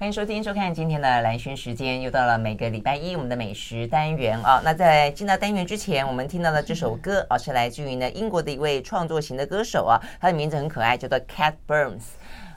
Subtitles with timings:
[0.00, 4.58] 欢迎收听、收看今天的兰萱时间，又到了每个礼拜一我们的美食单元啊。
[4.64, 12.00] 那在进到单元之前，我们听到的这首歌啊，是来自于呢英国的一位创作型的歌手啊，他的名字很可爱，叫做 Cat Burns，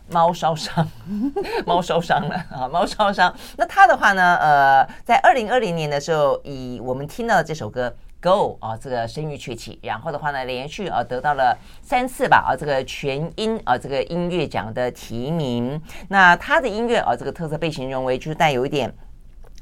[0.07, 0.89] 猫烧伤，
[1.67, 3.35] 猫烧伤了啊，猫烧伤。
[3.57, 7.93] 那他的话呢，呃，在二零二零年的时候，以我们听到的这首歌。
[8.23, 15.79] Go 啊，这个声誉鹊起，然后的话呢，连续啊得到了三次吧啊这个全英啊这个音乐奖的提名。
[16.07, 18.89] 那他的音乐啊这个特色被形容为就是带有一点。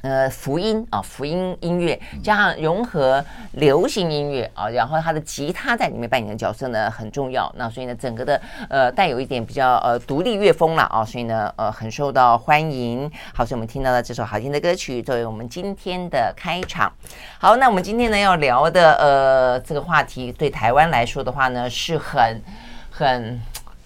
[0.02, 3.24] 呃，福音啊，福音音乐加上融合
[3.54, 7.52] 流行音乐啊，然后他的吉他在里面扮演的角色呢很重要。
[7.56, 13.10] 那所以呢，整个的呃带有一点比较呃独立乐风了啊，所以呢呃很受到欢迎。
[13.34, 16.92] 好，所以我们听到了这首好听的歌曲作为我们今天的开场。
[17.40, 22.42] 好，那我们今天呢要聊的呃这个话题，对台湾来说的话呢是很
[22.90, 23.42] 很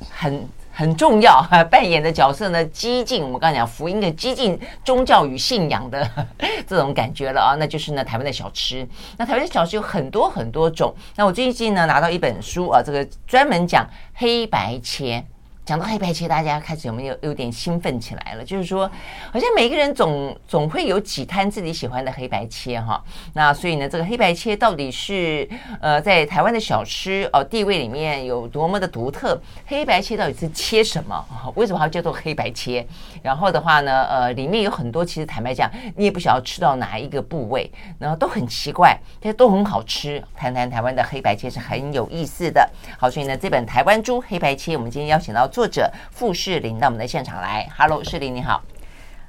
[0.10, 0.48] 很。
[0.78, 3.24] 很重要哈， 扮演的角色呢，激进。
[3.24, 6.06] 我们刚才讲福音的激进宗教与信仰的
[6.68, 8.86] 这种感觉了啊，那就是呢台湾的小吃。
[9.18, 10.94] 那台湾的小吃有很多很多种。
[11.16, 15.24] 那我最近呢拿到一本书啊，这个专门讲黑白切。
[15.66, 18.46] 讲到黑白切，大家开始有没有有点兴奋起来了？
[18.46, 18.88] 就是说，
[19.34, 23.04] 好像每个人总总会有几摊自己喜欢的黑白切哈。
[23.34, 25.50] 那所以呢，这个黑白切到底是
[25.82, 29.42] 呃在台湾的小吃哦地位里面有多么的独特？
[29.66, 31.26] 黑白切到底是切什么？
[31.56, 32.86] 为什么还要叫做黑白切？
[33.24, 40.24] 然后的话呢，呃，里面有很多其实坦白讲，你也不晓得吃到哪一个部位，然后都很奇怪，这些都很好吃。
[40.36, 42.70] 谈谈台湾的黑白切是很有意思的。
[43.00, 45.50] 好，所以呢，这本《台湾猪黑白切》，我们今天邀请到。
[45.56, 48.62] 作者傅世林到我们的现场来，Hello，世林你好，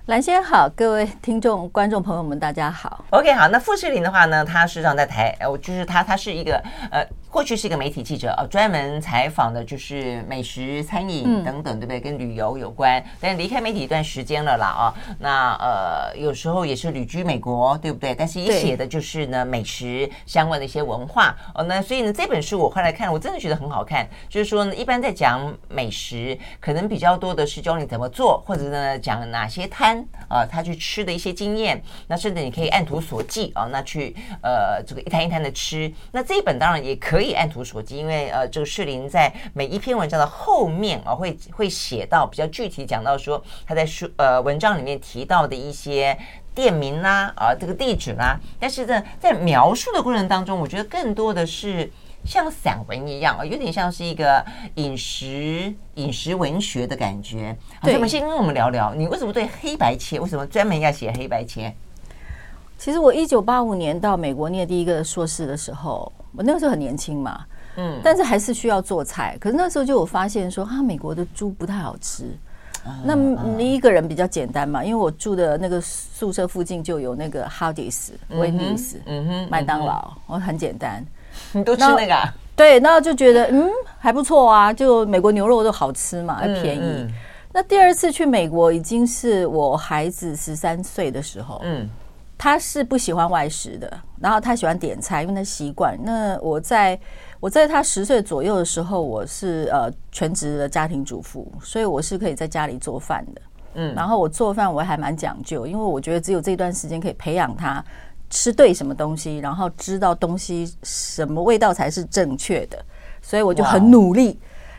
[0.06, 3.04] 蓝先好，各位听众、观众朋友们，大家好。
[3.10, 6.60] OK，好，那傅士林的话呢，他实际上在台，呃，就是他，他是一个
[6.90, 7.06] 呃。
[7.36, 12.00] 过去是一个媒体记者啊，专门采访的就是美食、餐饮等等，对不对？
[12.00, 13.04] 跟旅游有关。
[13.20, 18.14] 但是离开媒体一段时间了啦啊，那呃，有时候也是旅居美国，对不对？
[18.14, 21.62] 但是也写的就是呢美食相关的一些文化哦。
[21.64, 24.08] 那所以呢，这本书我后来看，我真的觉得很好看。
[24.30, 31.82] 就是说呢，一般在讲美食，可能比较多的是教你怎么做，或者呢讲哪些摊啊，他去吃的一些经验。
[32.06, 35.92] 那甚至你可以按图索骥啊，那去呃这个一摊一摊的吃。
[36.10, 37.25] 那这一本当然也可以。
[37.26, 46.16] 可以按图索骥，因为呃，这个世林在每一篇文章的后面啊，会会写到比较具体讲到说他在书呃文章里面提到的一些
[46.54, 48.38] 店名啦啊，这个地址啦。
[48.60, 51.90] 但是呢，在描述的过程当中，我觉得更多的是
[52.24, 57.56] 像散文一样啊，有点像是一个饮食饮食文学的感觉。
[57.80, 61.72] 好，我们先跟我们聊聊，你为什么对黑白切，为什么专门要写黑白切？
[62.78, 66.12] 其实我一九八五年到美国念第一个硕士的时候。
[66.36, 67.44] 我那个时候很年轻嘛，
[67.76, 69.36] 嗯，但是还是需要做菜。
[69.40, 72.24] 可是那时候就有发现说，啊，美国的猪不太好吃。
[73.04, 78.96] 那你一个人比较简单嘛，因为我住的那个宿舍附近就有那个 Hardee's、威尼斯、
[79.50, 81.04] 麦当劳，我很简单。
[81.50, 82.14] 你都吃那个？
[82.54, 87.08] 对，那就觉得嗯还不错啊，就美国牛肉都好吃嘛，还便宜。
[87.52, 91.88] 那第二次去美国已经是我孩子十三岁的时候，嗯。
[92.38, 95.98] 他是不喜欢外食的，然后他喜欢点菜，因为他习惯。
[96.02, 96.98] 那我在
[97.40, 103.40] 我在他十岁左右的时候，我是呃全职的家庭主妇，所以我是可以在家里做饭的。
[103.74, 107.84] 嗯，然后我做饭我还蛮讲究，因为我觉得只有这段时间可以培养他
[108.28, 112.82] 吃对什么东西，然后知道东西什么味道才是正确的，
[113.22, 114.38] 所以我就很努力。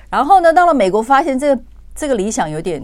[0.09, 1.61] 然后呢，到了美国发现这个
[1.95, 2.81] 这个理想有点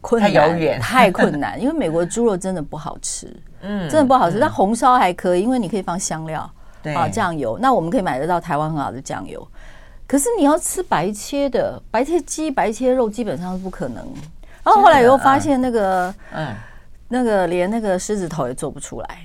[0.00, 3.34] 困难，太遥远，太困难，因为美国猪肉真的不好吃。
[3.62, 4.38] 嗯，真的不好吃。
[4.38, 6.50] 那、嗯、红烧还可以，因为你可以放香料，
[6.82, 7.58] 对啊，酱油。
[7.58, 9.46] 那我们可以买得到台湾很好的酱油。
[10.06, 13.96] 可是你要吃白切的，白切鸡、白切肉，基本上是不可能。
[14.64, 16.54] 然后后来又发现那个，嗯，
[17.08, 19.20] 那个连那个狮子头也做不出来。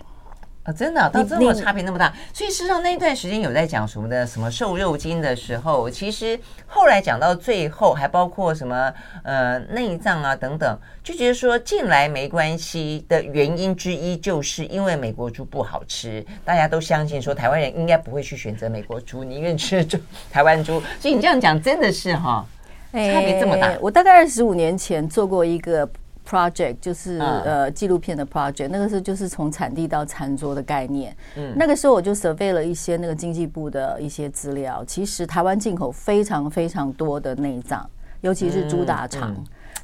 [0.63, 19.97] 啊，真的、啊，到这么差别那么大，所以事实上那一段时间有在讲什么的，什么瘦肉精的时候，其实后来讲到最后，还包括什么呃内脏啊等等，就觉得说进来没关系的原因之一，就是因为美国猪不好吃，大家都相信说台湾人应该不会去选择美国猪，宁愿吃猪
[20.32, 22.46] 台湾猪，所以你这样讲真的是哈，
[22.93, 23.73] 差别这么大。
[23.82, 25.90] 我大概二十五年前做过一个。
[26.28, 31.16] Project 就是呃纪录片的 project，那个时候就是从产地到餐桌的概念。
[31.35, 34.84] 嗯，那个时候我就 survey 了一些那个经济部的一些资料。
[34.85, 37.90] 其实台湾进口非常非常多的内脏，
[38.22, 39.35] 尤其是猪大肠。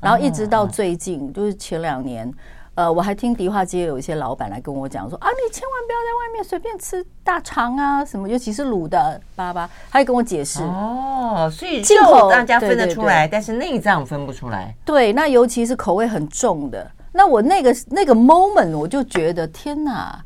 [0.01, 2.31] 然后一直到最近，就是前两年，
[2.80, 14.74] 呃，我还听迪化街有一些老板来跟我讲说啊，你千万不要在外面随便吃大肠啊，什么，尤其是卤的，巴巴，他也跟我解释哦，所以肉大家分得出来，但是内脏分不出来。
[14.86, 20.18] 对，那尤其是口味很重的，那我那个那个 moment 我就觉得天哪，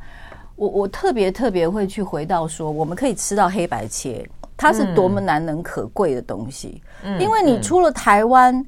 [0.54, 4.24] 我我特别特别会去回到说，我们可以吃到黑白切，
[4.56, 8.54] 它是多么难能可贵的东西，嗯、因为你出了台湾。
[8.54, 8.66] 嗯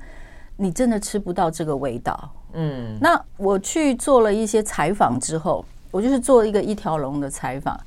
[0.59, 2.99] 你真的吃不到这个味道，嗯。
[3.00, 7.79] 那我去做了一些采访之后，我就是做一个一条龙的采访。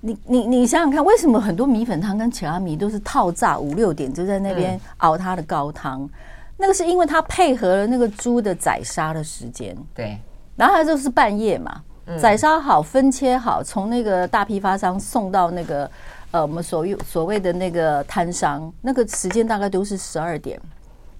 [0.00, 6.08] 你你你想想看，为什么很多米粉汤跟其他米都是套炸五六点就在那边熬它的高汤？
[6.56, 10.18] 那个是因为它配合了那个猪的宰杀的时间，对。
[10.56, 11.82] 然后它就是半夜嘛，
[12.20, 15.90] 宰杀好分切好，从那个大批发商送到那个
[16.30, 20.60] 呃我们所谓所谓的那个摊商，那个时间大概都是十二点。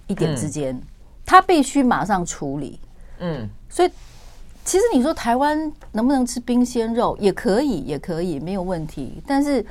[0.07, 0.79] 一点之间，
[1.25, 2.79] 他必须马上处理。
[3.19, 3.89] 嗯，所以
[4.63, 9.21] 其实你说台湾能不能吃冰鲜肉，也可以，也可以，没有问题。
[9.27, 9.65] 但是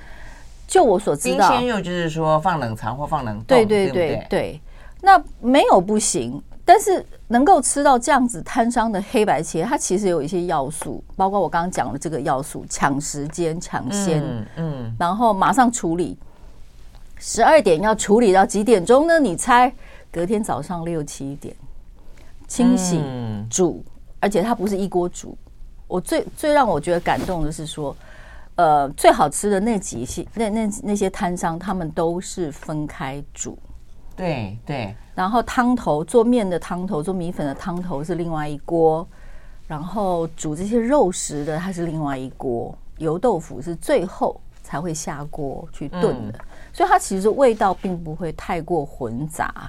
[0.67, 4.61] 就我所知道，冰鲜肉就是说放冷藏或放冷冻，对对对对。
[5.01, 14.23] 那没有不行，但是能够吃到这样子摊商的黑白切，它其实有一些要素，包括我刚刚讲的这个要素：抢时间、抢鲜，
[14.57, 16.17] 嗯，然后马上处理。
[17.19, 19.19] 十二点要处理到几点钟呢？
[19.21, 19.73] 你猜？
[20.11, 21.55] 隔天早上六七点
[22.55, 23.03] 清洗
[23.51, 23.85] 煮，
[24.21, 25.37] 而且它不是一锅煮。
[25.89, 27.97] 我最最让我觉得感动的是说，
[28.55, 33.59] 呃，最好吃的那几些那那那些摊商，他们都是分开煮。
[34.15, 34.95] 对对。
[35.17, 39.05] 然后汤头做面的汤头，做米粉的汤头是另外一锅，
[39.67, 46.39] 然后煮这些肉食的它是另外一锅，油豆腐是最后才会下锅去炖的，
[46.73, 49.69] 所以它其实味道并不会太过混杂。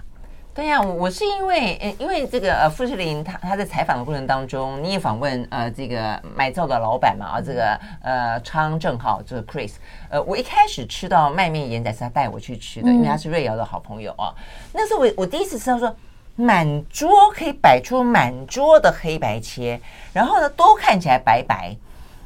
[0.55, 9.73] 对呀、啊，我我是因为，呃，因为这个呃，富士林他他在采访的过程当中，你也访问呃这个买灶的老板嘛，啊，这个呃昌正浩，这个 Chris，
[10.09, 14.33] 呃，我一开始吃到麦面盐仔是他带我去吃的，因为他是瑞瑶的好朋友啊。
[14.37, 15.93] 嗯、那时候我我第一次吃到说，
[16.37, 19.77] 满桌可以摆出满桌的黑白切，
[20.13, 21.75] 然后呢都看起来白白，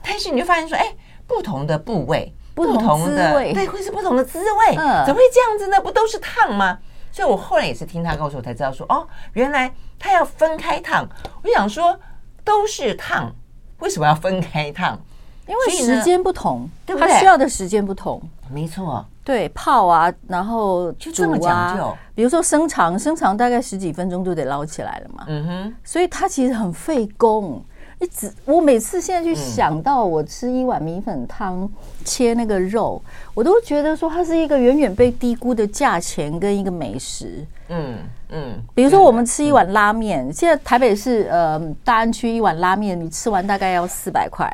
[0.03, 0.85] 但是你就发现说，哎，
[1.25, 5.81] 不同的部位，不同的味，对，会是不同的滋味，嗯、怎么会这样子呢？
[5.81, 6.77] 不都是烫吗？
[7.11, 11.07] 所以我后来也是听他告诉我才知道说哦，原来他要分开烫。
[11.43, 11.99] 我想说
[12.43, 13.31] 都是烫，
[13.79, 14.99] 为什么要分开烫？
[15.47, 17.11] 因为时间不同，对不对？
[17.11, 18.21] 他需要的时间不同。
[18.51, 21.95] 没错，对，泡啊，然后就这么讲究。
[22.13, 25.25] 比如说生肠，生肠大概十几分钟就得捞起来了嘛。
[25.27, 27.63] 嗯哼，所以它其实很费工。
[27.99, 31.69] 一直，我每次现在去想到我吃一碗米粉汤，
[32.05, 33.01] 切那个肉，
[33.33, 37.45] 我都觉得说它是一个远远被低估的价钱跟一个美食。
[37.67, 37.97] 嗯
[38.29, 44.49] 嗯，比如说我们吃一碗拉面，现在台北市呃大安区一碗拉面，你吃完大概要四百块，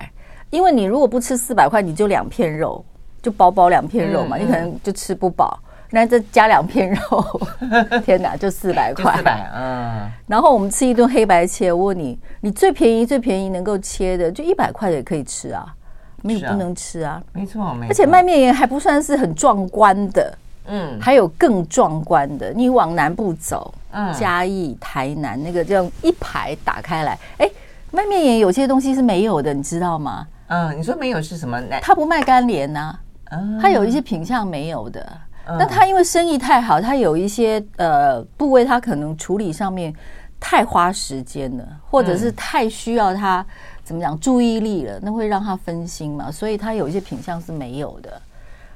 [0.49, 2.83] 因为你如果不吃四百块，你就两片肉，
[3.21, 5.59] 就薄薄两片肉嘛，你可能就吃不饱。
[5.95, 7.41] 那再加两片肉，
[8.03, 9.15] 天哪，就四百块。
[9.15, 10.11] 四百，嗯。
[10.27, 15.73] 然后我们吃一顿黑白切，我问你，你最便宜最便宜能够切的，就一百块也可以吃啊，
[16.21, 17.23] 没有不能吃啊。
[17.31, 17.87] 没错，没错。
[17.87, 22.51] 而且卖面也还不算是很壮观的，嗯，还有更壮观的。
[22.51, 27.49] 你往南部走，嗯，嘉义、台南那个这样一排打开来，哎，
[27.91, 30.27] 卖面也有些东西是没有的，你知道吗？
[30.47, 31.57] 嗯，你说没有是什么？
[31.81, 32.93] 他不卖干莲呐，
[33.31, 35.01] 嗯，他有一些品相没有的。
[35.47, 39.93] 那他因为生意太好，他有一些呃部位，他可能处理上面
[40.39, 43.45] 太花时间了，或者是太需要他
[43.83, 48.21] 怎么讲注意力了，那会让他分心嘛，所以他有一些品相是没有的。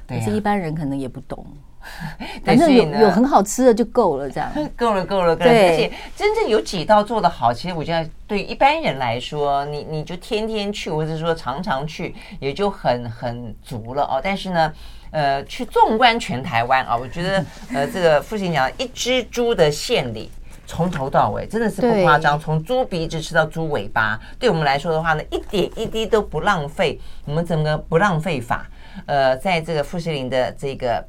[0.08, 1.46] 可是一般人可能也不懂，
[2.46, 5.36] 反正有有很好吃的就够了，这样 够了够了。
[5.36, 14.22] 对，而且真正有几道做的好，其实我觉得对一般人来说，你你就天天去，或者说常常去，也就很很足了哦。
[14.24, 14.72] 但是呢。
[15.12, 20.30] 呃，去纵观全台湾啊，我觉得呃， 这个父亲讲一只猪的献礼，
[20.68, 27.00] 从头到尾真的是不夸张，从猪鼻子吃到猪尾巴，对我们来说的话呢，一点一滴都不浪费。
[27.26, 28.68] 我们整个不浪费法，
[29.06, 31.04] 呃，在这个富士林的这个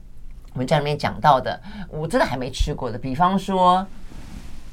[0.54, 3.86] 文章里面讲到的，我真的还没吃过的，比方说。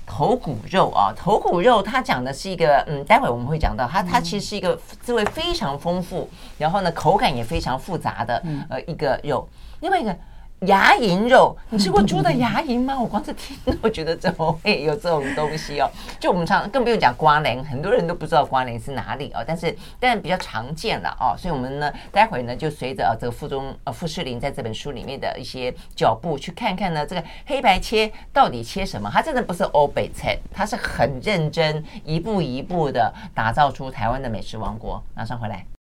[0.08, 9.48] 头骨肉啊，头骨肉，它讲的是一个，嗯，待会我们会讲到，它它其实是一个滋味非常丰富，然后呢，口感也非常复杂的，呃，一个肉。
[9.82, 10.16] 另外一个
[10.62, 13.00] 牙龈肉，你吃过猪的牙龈吗？
[13.00, 15.88] 我光是听 我觉得怎么会有这种东西哦？
[16.20, 19.44] 就我们常更不用讲瓜莲，很多人都不知道瓜莲是哪里哦。
[19.46, 29.08] 但是但比较常见了哦，所以我们呢，待会呢就随着这个傅中呃傅士林在这本书里面的一些脚步去看看呢，这个黑白切到底切什么？
[29.14, 35.04] 他真的不是欧北菜，他是很认真一步一步的打造出台湾的美食王国。
[35.14, 35.77] 马上回来。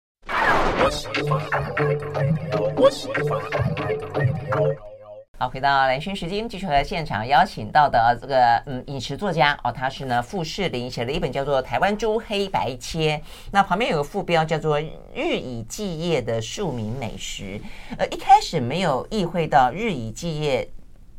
[5.38, 13.18] 好，回到兰萱时间，继续和现场邀请到的这个嗯饮食作家哦，他是呢傅士林写了一本叫做《台湾猪黑白切》，
[13.52, 14.80] 那旁边有个副标叫做
[15.14, 17.44] 《日以继夜的庶民美食》。
[17.98, 20.70] 呃，一开始没有意会到日以继夜。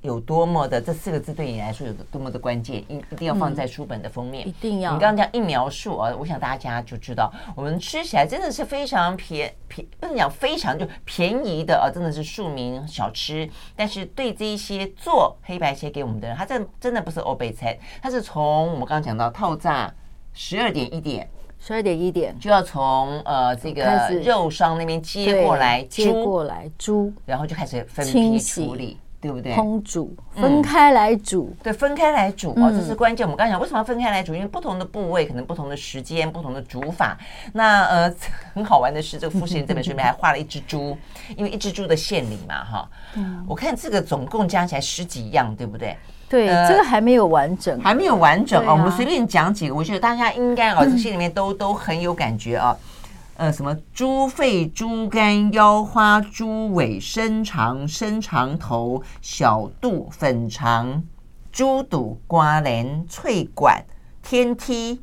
[0.06, 4.46] 有多么的这四个字对你来说有多么的关键，一一定要放在书本的封面。
[4.46, 4.92] 嗯、一定要。
[4.94, 13.48] 你刚刚这样一描述啊，我想大家就知道，我们吃起来真的是非常便便，不能讲非常就便宜的啊，真的是庶民小吃。
[13.74, 19.92] 但是对这一些做黑白切给我们的人，他这真的不是欧北菜，他是从我们刚刚讲到套炸
[20.32, 28.98] 十二点一点，十二点一点就要从呃这个肉商那边接过来，接过来猪，然后就开始分批处理。
[29.26, 29.52] 对不对？
[29.54, 33.26] 烹煮，分开来煮，嗯、对，分开来煮哦，这是关键。
[33.26, 34.34] 我们刚才讲为什么要分开来煮？
[34.34, 37.18] 因为不同的部位可能不同的时间、不同的煮法。
[37.52, 38.14] 那呃，
[38.54, 40.96] 很好玩的是，这个傅士林这本书里面还画了一只猪，
[41.36, 42.88] 因为一只猪的献礼嘛，哈。
[43.16, 43.44] 嗯。
[43.48, 45.96] 我看这个总共加起来十几样，对不对？
[46.28, 48.72] 对，呃、这个还没有完整，还没有完整哦。
[48.72, 52.76] 我们随便讲几个，我觉得大家应该哦， 这心里面都都很有感觉啊。
[53.38, 61.04] 呃，什么猪肺、猪肝、腰花、猪尾、身长、身长头、小肚、粉肠、
[61.52, 63.84] 猪肚、瓜莲、脆管、
[64.22, 65.02] 天梯、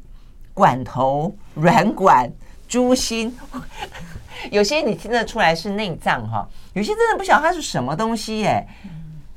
[0.54, 2.32] 管头、软管、
[2.68, 3.38] 猪心，
[4.50, 8.68] 有些你听得出来是内脏哈，有些真的不晓得它是什么东西耶。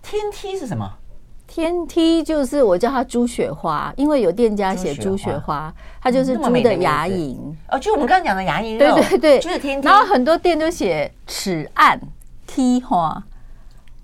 [0.03, 0.91] 天梯是什么？
[1.57, 5.73] 天梯就是我叫它猪雪花，因为有店家写猪雪花，
[6.03, 7.35] 它就是猪的牙龈
[7.71, 9.89] 哦，就我们刚刚讲的牙龈肉，对对对，就是天梯。
[9.89, 11.99] 然后很多店都写齿岸
[12.47, 13.25] 梯花，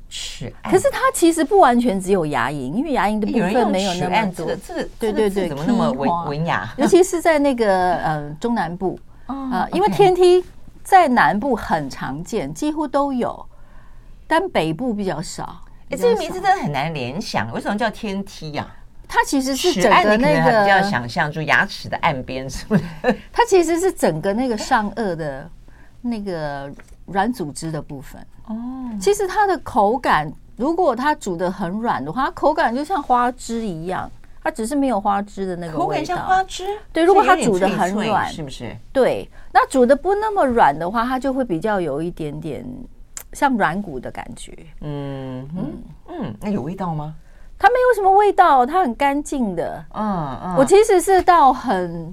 [0.08, 4.46] 齿岸，可是它其实不完全只有牙龈，因为牙龈的部分没有那么多。
[4.56, 6.72] 这个对对对，怎么那么文文雅？
[6.78, 10.42] 尤其是在那个呃中南部啊，因为天梯
[10.82, 13.44] 在南部很常见，几乎都有，
[14.26, 15.60] 但北部比较少。
[15.96, 18.66] 这个名字真的很难联想，为什么叫天梯呀？
[19.08, 22.82] 它其实是整个那个，比较想象就牙齿的岸边，是不是？
[23.30, 25.46] 它其实是整个那个上颚的
[26.00, 26.72] 那个
[27.04, 28.26] 软组织的部分。
[28.46, 28.54] 哦，
[28.98, 34.10] 其实它的口感，如果它煮的很软的话，它口感就像花枝一样，
[34.42, 35.76] 它只是没有花枝的那个。
[35.76, 36.66] 口感像花枝？
[36.90, 38.74] 对，如果它煮的很软，是不是？
[38.94, 42.64] 对，那煮的不那么软的话，它就会比较有一点点。
[43.32, 45.72] 像软骨的感觉，嗯嗯
[46.08, 47.14] 嗯，那有味道吗？
[47.58, 49.84] 它没有什么味道，它很干净的。
[49.94, 52.12] 嗯嗯，我其实是到很，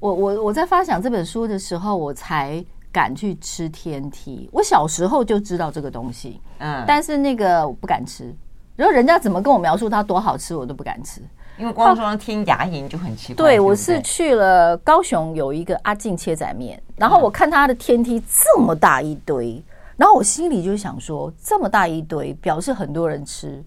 [0.00, 4.50] 我我我在发想这本书的时候，我才敢去吃天梯。
[4.52, 8.34] 我小时候就知道这个东西，嗯，但是那个我不敢吃。
[8.74, 11.20] 然后人家怎么跟我描述它多好吃，我都不敢吃，
[11.56, 13.36] 因为光说听牙龈就很奇怪。
[13.36, 19.62] 对，我是去了高雄有一个阿进切仔面，然后我看他的天梯这么大一堆。
[20.00, 23.62] 然后我心里就想说，这么大一堆，表示很多人吃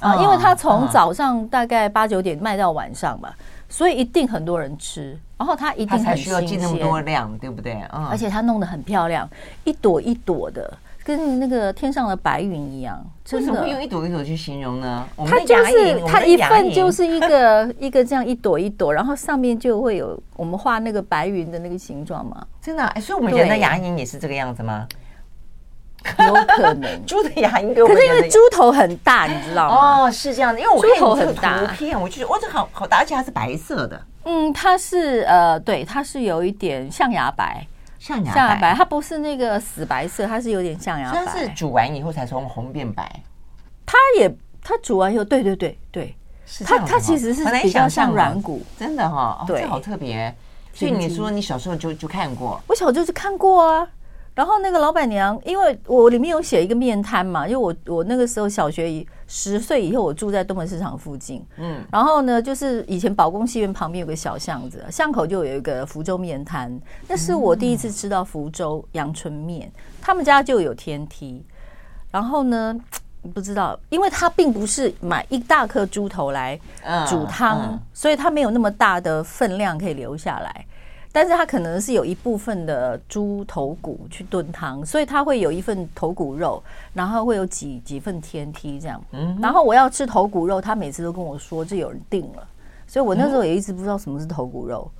[0.00, 3.32] 啊，因为他从早上大概八九点卖到晚上嘛，
[3.66, 5.18] 所以一定很多人吃。
[5.38, 7.72] 然后他一定很需要进那么多量，对不对？
[7.94, 9.26] 嗯，而且他弄得很漂亮，
[9.64, 10.70] 一朵一朵的，
[11.02, 13.02] 跟那个天上的白云一样。
[13.32, 15.06] 为什么会用一朵一朵去形容呢？
[15.26, 22.46] 它就是它一份就是一个 一个这样一朵一朵，然后上面就会有我们画那个白云的那个形状嘛。
[22.60, 24.86] 真的，哎，所以我们人的牙龈也是这个样子吗？
[26.26, 30.04] 有可能 猪的牙龈，可是因为猪头很大，你知道吗？
[30.04, 34.00] 哦，是这样的，因为我看头很大，图片我就觉得哇，这好好大，而且它是白色的。
[34.24, 37.66] 嗯，它是呃，对，它是有一点象牙白，
[37.98, 41.24] 象牙象牙白，它不是那个死白色，它是有点象牙白。
[41.24, 43.10] 它是煮完以后才从红变白。
[43.84, 46.16] 它也，它煮完以后，对对对对，
[46.64, 50.34] 它它其实是比较像软骨，真的哈，对，好特别。
[50.72, 53.86] 所以你说你小时候就就看过，我小时候就看过啊。
[54.34, 69.70] 然后那个老板娘，因为我里面有写一个面摊嘛，因为我我那个时候小学十岁以后，我住在东门市场附近，嗯，然后呢，就是以前保工戏院旁边有个小巷子，巷口就有一个福州面摊，那是我第一次吃到福州阳春面，
[70.02, 71.44] 他们家就有天梯，
[72.10, 72.76] 然后呢，
[73.32, 76.58] 不知道，因为他并不是买一大颗猪头来
[77.08, 80.66] 煮汤，所以他没有那么大的分量可以留下来。
[81.14, 86.60] 但是它可能是有一部分的猪头骨去炖汤，所以它会有一份头骨肉，
[86.92, 89.00] 然后会有几几份天梯这样。
[89.12, 92.44] 嗯，然后我要吃头骨肉，他每次都跟我说这有人订了，
[92.88, 94.90] 所以我那时候也一直不知道什么是头骨肉。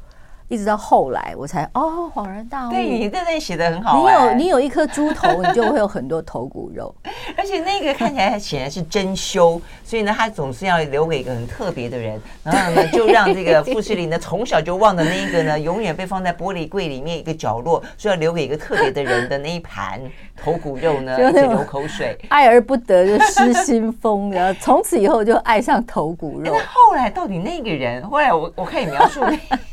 [0.49, 2.71] 一直到后来，我才哦恍然大悟。
[2.71, 3.97] 对，你在那里写的很好。
[3.99, 6.95] 你有你有一颗猪头，你就会有很多头骨肉，
[7.37, 19.99] 而且那个看起来显然是珍馐，所以呢，他总是要留给一个很特别的人，然后呢，就让这个 富士林呢从小就忘的那一个呢，永远被放在玻璃柜里面一个角落，所以要留给一个特别的人的那一盘
[20.37, 26.53] 头骨肉呢， 一直流口水，爱而不得就失心疯，然后从此以后就爱上头骨肉。
[26.53, 29.21] 那后来到底那个人，后来我我可以描述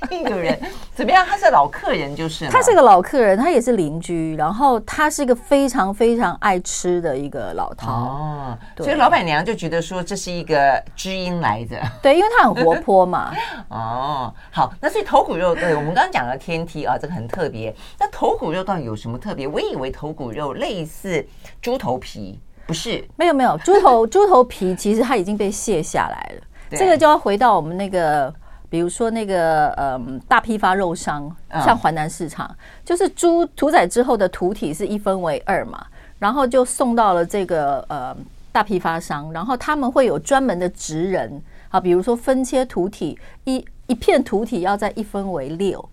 [0.09, 0.57] 那个人。
[0.93, 1.25] 怎么样？
[1.25, 13.33] 他是老客人，就是他是个老客人，他也是邻居，然后他是一个非常非常爱吃的一个老饕哦，所以老板娘就觉得说这是一个知音来的， 对，因为他很活泼嘛。
[13.69, 17.73] 哦，好，那所以头骨肉，对我们刚刚讲了天梯啊，这个很特别。
[17.99, 19.47] 那头骨肉到底有什么特别？
[19.47, 21.25] 我以为头骨肉类似
[21.61, 23.03] 猪头皮，不是？
[23.15, 28.33] 没有没有，猪头猪头皮其实它已经被卸下来了，对这个就要回到我们那个。
[28.71, 32.49] 比如说那个嗯，大批发肉商，像淮南市场，
[32.85, 35.85] 就是猪屠宰之后的屠体是一分为二嘛，
[36.17, 38.15] 然后就送到了这个呃
[38.49, 45.89] 大批发商，然后他们会有专门的职人啊，比如说分切屠体，一一片屠体要在一分为六，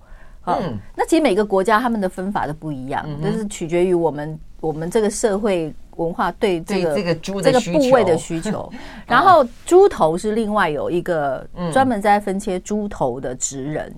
[0.46, 5.74] 嗯，那其实每个国家他们的分法都不一样，就是取决于我们我们这个社会。
[5.98, 8.70] 文化对这个这个猪这个部位的需求，
[9.06, 13.92] 然后猪头是另外有一个专门在分切猪头的职人，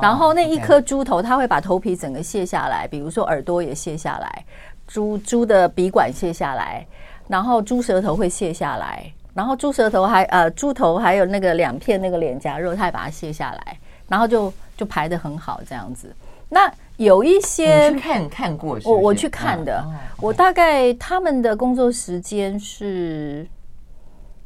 [0.00, 4.44] 然后那一颗猪头他会把头皮整个卸下来，比如说耳朵也卸下来，
[4.86, 6.86] 猪猪的鼻管卸下来，
[7.28, 9.04] 然后猪舌头会卸下来，
[9.34, 13.78] 然后猪舌头还呃猪头还有那个两片那个脸颊肉，他也把它卸下来，
[14.08, 16.14] 然后就就排的很好这样子。
[16.48, 23.46] 那有一些看看过是是，我我去看的，哦、我大概他们的工作时间是，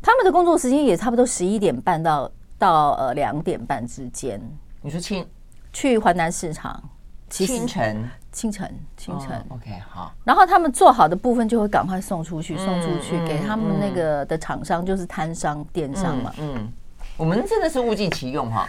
[0.00, 4.40] 他们的工作时间也差不多十一点半到到呃两点半之间。
[4.80, 5.26] 你说清？
[5.72, 6.82] 去华南市场，
[7.28, 8.08] 清晨？
[8.32, 10.14] 清晨清晨、哦、，OK 好。
[10.22, 16.54] 然后他们做好的部分就会赶快送出去，送出去给他们那个的厂商，就是摊商电商嘛嗯。
[16.56, 16.72] 嗯，
[17.16, 18.68] 我们真的是物尽其用哈，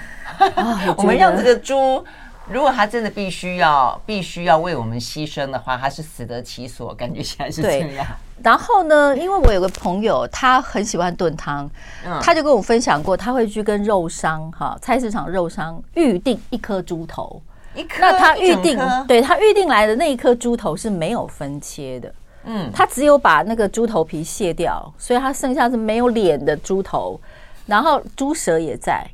[0.56, 2.04] 啊、我 们让这个猪。
[2.50, 8.08] 如果他真的必须要必须要为我们牺牲的话，他是死得其所，感觉起来是这样。
[8.42, 11.70] 然后呢，因为我有个朋友，他很喜欢炖汤，
[12.06, 17.42] 嗯、他就跟我分享过，他会去跟肉商哈菜市场肉商预定一颗猪头，
[17.75, 22.13] 一颗，那他预定，对他预定来的那一颗猪头是没有分切的，
[22.45, 27.19] 嗯，他只有把那个猪头皮卸掉，所以他剩下是没有脸的猪头，
[27.65, 29.06] 然后猪舌也在。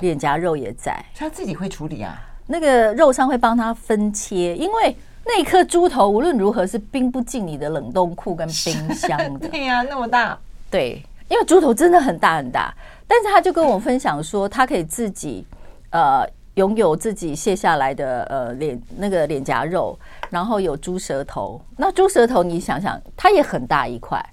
[0.00, 2.22] 脸颊肉也在，他自己会处理啊。
[2.46, 9.48] 那个肉商会帮他分切，因为那颗猪头无论如何是冰不进你的冷冻库跟冰箱的。
[9.50, 10.38] 对呀、啊，那么大。
[10.70, 12.72] 对，因为猪头真的很大很大。
[13.08, 15.46] 但是他就跟我分享说，他可以自己
[15.90, 19.98] 呃拥有自己卸下来的呃脸那个脸颊肉，
[20.30, 21.60] 然后有猪舌头。
[21.76, 24.24] 那猪舌头你想想，它也很大一块。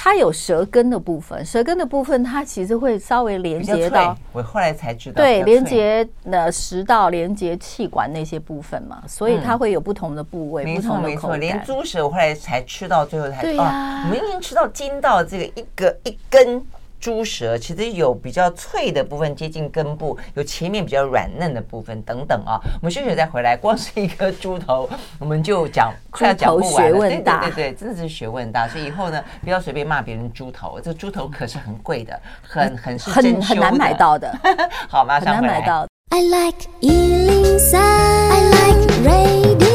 [0.00, 11.40] 它有舌根的部分，舌根的部分它其实会稍微连接到，我后来才知道，对，连接呃食道、连接气管那些部分嘛，所以它会有不同的部位，不同的口感。
[11.40, 16.64] 连猪舌我后来才吃到最后才，对呀，我们已经吃到筋道这个一个一根。
[17.00, 22.60] 猪舌其实有比较脆的部分接近根部，有前面比较软嫩的部分等等啊。
[22.80, 26.98] 我们休息再回来，光是一颗猪头， 我们就讲快要讲不完了。
[26.98, 28.66] 对对对对，真的是学问大。
[28.68, 34.32] 所以以后呢，不要随便骂别人猪头，这猪头可是很贵的，很很是很很难买到的。
[34.88, 35.64] 好，马上回来。
[36.10, 39.67] I like 103, I like radio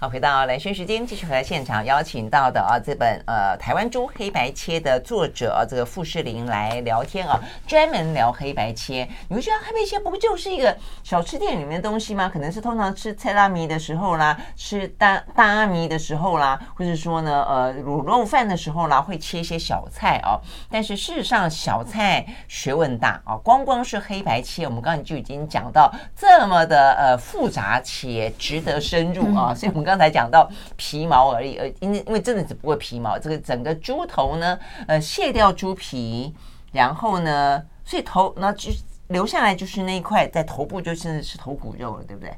[0.00, 9.08] 好回到蓝轩时间，继续回来现场邀请到的啊，这本呃台湾猪黑白切的作者，这个傅士林来聊天啊，专门聊黑白切。
[9.28, 12.28] 你们觉得黑白切不就是一个小吃店里面的东西吗？
[12.28, 20.36] 可能是通常吃菜拉米的时候啦，吃大大阿米的时候啦，或者说呢呃卤肉饭的时候啦，会切一些小菜啊。
[20.68, 29.94] 但是事实上小菜学问大啊，光光是黑白切，我们刚才就已经讲到这么的呃复杂且值得深入啊，所以我们刚。
[29.94, 36.34] 刚才讲到皮毛而已，呃，因为因为真的只不过皮毛，这个整个猪头呢，呃，卸掉猪皮，
[36.72, 38.72] 然后呢，所以头那就
[39.06, 42.34] 留下来就是那一块在头部，就是是头骨肉了，对不对？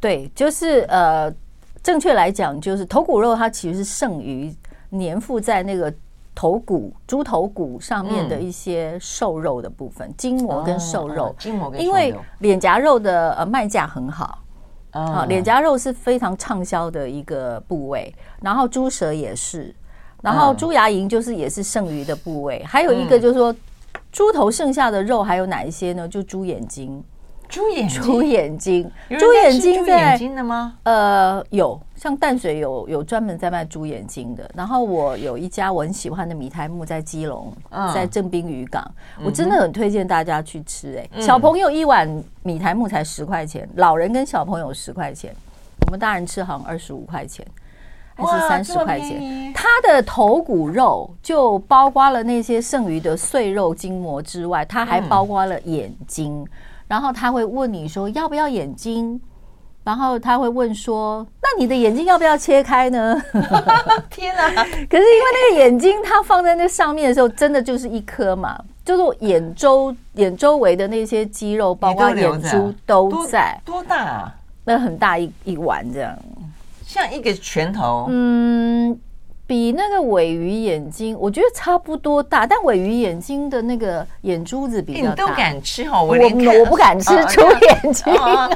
[0.00, 1.30] 对，就是呃，
[1.82, 4.50] 正确来讲，就是头骨肉它其实是剩余
[4.92, 5.92] 粘附在那个
[6.34, 14.38] 头骨、猪头骨上面的一些瘦肉的部分，筋膜跟瘦肉，筋膜跟因为脸颊肉的呃卖价很好
[14.94, 19.74] 啊，脸颊肉是非常畅销的一个部位，然后猪舌也是，
[20.22, 23.54] 然后猪牙龈就是也是剩余的部位，还有一个就是说
[24.12, 26.08] 猪头剩下的肉还有哪一些呢？
[26.08, 27.02] 就猪眼睛。
[27.48, 30.76] 猪眼睛，猪眼睛，猪眼睛在眼睛的吗？
[30.82, 34.50] 呃，有，像淡水有有专门在卖猪眼睛的。
[34.54, 37.52] 然后我有一家我很喜欢的米苔木在基隆，
[37.94, 38.84] 在正滨渔港，
[39.24, 40.98] 我真的很推荐大家去吃。
[40.98, 42.08] 哎，小朋友一碗
[42.42, 45.32] 米苔木才十块钱，老人跟小朋友十块钱，
[45.86, 47.46] 我们大人吃好像二十五块钱，
[48.16, 49.52] 还是三十块钱。
[49.54, 56.44] 它的头骨肉就包括了那些剩余的碎肉筋膜之外，它还包括了眼睛。
[56.94, 59.20] 然后他会问你说要不要眼睛，
[59.82, 63.20] 然后他会问说，那你的眼睛要不要切开呢？
[64.08, 64.48] 天哪！
[64.88, 73.60] 可是因为那个眼睛它放在那上面的时候，真的就是一颗嘛，就是眼周眼周围的那些肌肉，包括眼珠都在。
[73.64, 74.34] 多大啊？
[74.62, 76.16] 那很大一一碗这样，
[76.86, 78.06] 像一个拳头。
[78.08, 78.96] 嗯。
[79.46, 85.10] 比那个尾鱼眼睛，我觉得差不多大，但尾鱼眼睛的那个眼珠子比较大。
[85.10, 86.02] 你都敢吃哈？
[86.02, 88.04] 我我我不敢吃猪眼睛。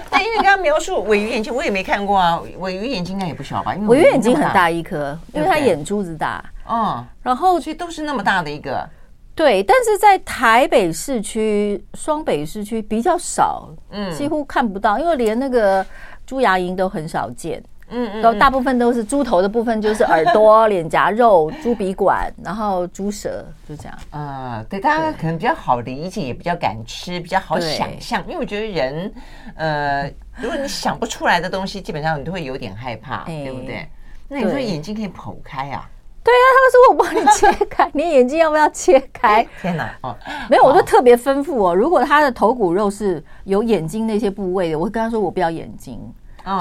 [0.09, 2.41] 但因为刚刚描述尾鱼眼睛，我也没看过啊。
[2.59, 3.75] 尾鱼眼睛应该也不小吧？
[3.75, 6.43] 因为尾鱼眼睛很大一颗，因为它眼珠子大。
[6.71, 8.89] 嗯，然后其实都是那么大的一个。
[9.35, 15.85] 对，但是在台北市区、双北市区比较少，嗯，几乎看不到，因为连那个
[16.27, 17.63] 猪牙龈都很少见。
[17.91, 23.99] 嗯，嗯，都大部分都是猪头的部分，就是耳朵、脸颊肉、猪鼻管，然后猪舌，就这样。
[24.11, 28.23] 啊，对，大家可能比较好理解，也比较敢吃，比较好想象。
[28.27, 29.13] 因为我觉得人，
[29.57, 33.89] 呃，如果你想不出来的东西，基本上你都会有点害怕，对不对？
[34.29, 35.89] 那你说眼睛可以剖开啊？
[36.23, 39.47] 对啊，他们说我帮你切开， 你眼睛要不要切开？
[39.63, 39.91] 天哪！
[40.03, 40.15] 哦，
[40.51, 45.99] 没有，我就特别吩咐哦，如果他的头骨肉是有眼睛那些部位的，我会跟他说我不要眼睛。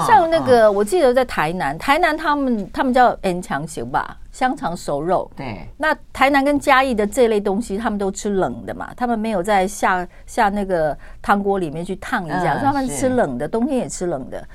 [0.06, 5.30] 像那个，我记得在台南，台南他们他们叫 N 强行吧，香肠熟肉。
[5.36, 14.46] 对，那台南跟嘉义的这类东西，他们都吃冷的嘛，他们没有在下下那个汤锅里面去烫一下，所以他们吃冷的，冬天也吃冷的。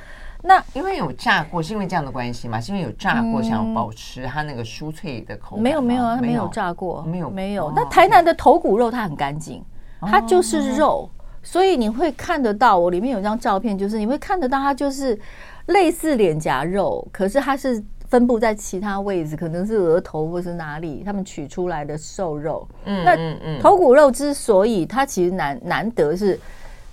[0.45, 2.59] 那因为有炸过，是因为这样的关系嘛？
[2.59, 5.63] 是因为有炸过，想要保持它那个酥脆的口感？
[5.63, 7.71] 没有没有啊，它没有炸过，没有没有。
[7.73, 9.63] 那台南的头骨肉它很干净，
[10.01, 11.09] 它就是肉。
[11.43, 15.19] 所以你会看得到，我里面有张照片，就是你会看得到它就是
[15.67, 22.67] 类似脸颊肉，可是它是分布在其他位置，可能是额头或是哪里，他们取出来的瘦肉。
[22.85, 26.39] 嗯，那头骨肉之所以它其实难难得是，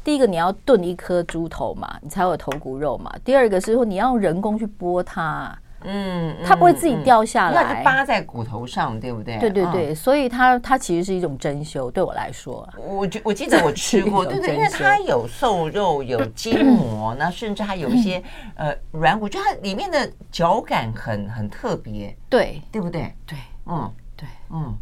[0.03, 3.15] 第一个你要炖一颗猪头嘛，你才有头骨肉嘛。
[3.25, 5.57] 第二个是说你要用人工去剥它。
[5.85, 9.39] 嗯，它不会自己掉下来，那就扒在骨头上，对不对？
[9.39, 18.23] 对对对，所以它它其实是一种珍馐，对我来说，我觉我记得我吃过， 对对，因为它有瘦肉，有筋膜，那甚至还有一些
[18.57, 23.13] 呃软骨，我觉得它里面的嚼感很很特别，对对不对？
[23.27, 24.77] 对，嗯对嗯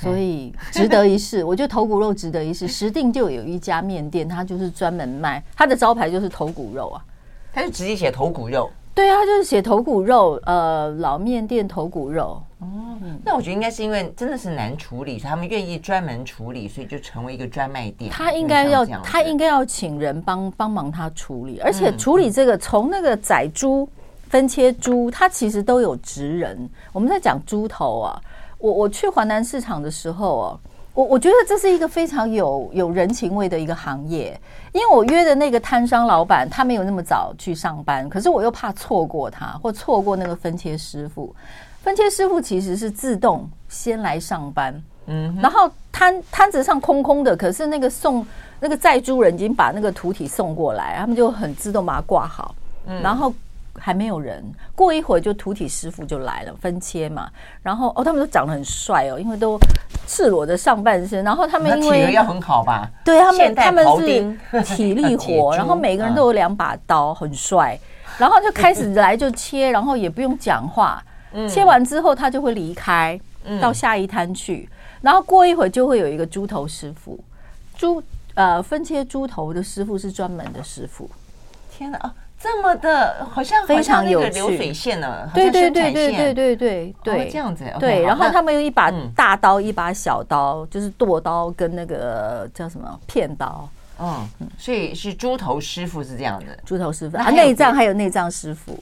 [0.00, 1.44] 所以值得一试。
[1.44, 2.66] 我觉得头骨肉值得一试。
[2.68, 7.04] 石定就有一家面店，它就是专门卖，它的招牌就是头骨肉啊，
[7.52, 8.68] 它就直接写头骨肉。
[8.96, 12.42] 对啊，就是写头骨肉，呃，老面店头骨肉。
[12.60, 18.10] 哦，那我觉得应该是因为真的是难处理，他们愿意专门处理，所以就成为一个专卖店。
[18.10, 23.86] 他应该要，他应该要请人帮帮忙他处理，而且处理这个从那个宰猪、
[24.30, 26.66] 分切猪，他其实都有职人。
[26.94, 28.18] 我们在讲猪头啊，
[28.56, 30.58] 我我去华南市场的时候啊。
[30.96, 34.40] 我我觉得这是一个非常有有人情味的一个行业，
[34.76, 41.34] 因为我约的那个摊商老板他没有那么早去上班，可是我又怕错过他或错过那个分切师傅。
[41.82, 48.26] 分切师傅其实是自动先来上班，嗯，然后摊摊子上空空的，可是那个送
[48.60, 52.54] 那个宰猪人已经把那个屠体送过来，他们就很自动把它挂好，
[52.86, 53.32] 嗯，然后。
[53.78, 57.28] 还没有人，过一会儿就屠体师傅就来了，分切嘛。
[57.62, 59.58] 然后哦，他们都长得很帅哦，因为都
[60.06, 61.24] 赤裸的上半身。
[61.24, 62.90] 然后他们因为体力要很好吧？
[63.04, 67.78] 对他们，他们是体力活， 然后每个人都有两把刀，很帅。
[68.18, 71.02] 然后就开始来就切，然后也不用讲话。
[71.50, 73.20] 切完之后他就会离开，
[73.60, 74.68] 到下一摊去。
[75.02, 77.22] 然后过一会儿就会有一个猪头师傅，
[77.76, 78.02] 猪
[78.34, 81.10] 呃分切猪头的师傅是专门的师傅。
[81.70, 82.14] 天哪啊！
[82.38, 85.28] 这么的，好像非常有流水线呢。
[85.34, 87.64] 对对对对对对对对，这样子。
[87.80, 93.68] 对，然后他们有一把大刀，一把小刀，就是剁刀跟那个叫什么片刀。
[93.98, 98.78] 嗯，所以是猪头师傅是这样的，猪头师傅啊，内脏还有内脏师傅。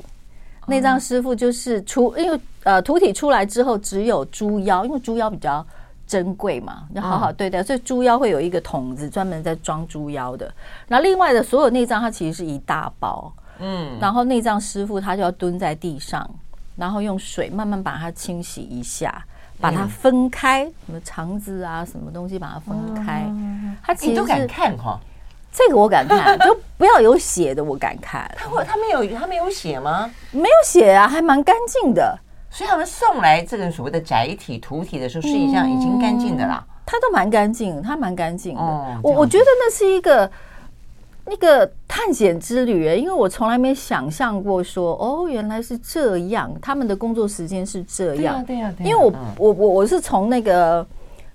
[0.67, 5.64] 内脏师傅就是出，因为呃徒弟出来之后只有猪腰，因为猪腰比较
[6.07, 10.53] 珍贵嘛，要好好对待，所以猪腰会有一个桶子专门在装猪腰的。
[10.88, 16.29] 然后另外的所有内脏，它其实是一大包，嗯，然后内脏师傅他就要蹲在地上，
[16.77, 19.25] 然后用水慢慢把它清洗一下，
[19.61, 23.25] 把它分开，什么肠子啊，什么东西把它分开。
[23.83, 24.99] 他其实都敢看哈。
[25.57, 28.29] 这个我敢看， 就不要有血的，我敢看。
[28.37, 30.11] 他会，他没有，他没有血吗？
[30.33, 32.19] 没有血啊，还蛮干净的。
[32.51, 36.64] 所以他们送来这个所谓的载体、徒体的时候，实际上已经干净的啦。
[36.85, 38.61] 他都蛮干净，他蛮干净的。
[39.03, 40.29] 我我觉得那是一个
[41.27, 48.45] 那个探险之旅，因为我从来没想象过说，哦，原来是这样，他们的工作时间是这样。
[48.45, 48.91] 对呀，对呀。
[48.91, 50.87] 因为我我我我是从那个。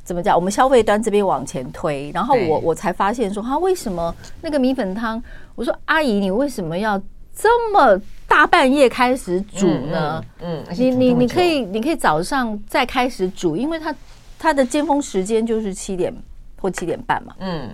[0.01, 0.35] 怎么讲？
[0.35, 5.21] 我们消费端这边往前推，然后我我才发现说，他为什么那个米粉汤？
[5.53, 6.99] 我说阿姨，你为什么要
[7.35, 7.95] 这么
[8.27, 10.23] 大半夜开始煮呢？
[10.41, 13.93] 嗯，你你你可以你可以早上再开始煮，因为它
[14.39, 16.11] 它的尖峰时间就是七点
[16.59, 17.35] 或七点半嘛。
[17.37, 17.69] 嗯，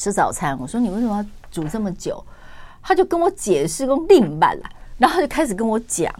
[0.00, 0.58] 吃早餐。
[0.58, 2.24] 我说你为什么要煮这么久？
[2.82, 4.64] 他就跟我解释，跟另半了，
[4.96, 6.10] 然后就开始跟我讲。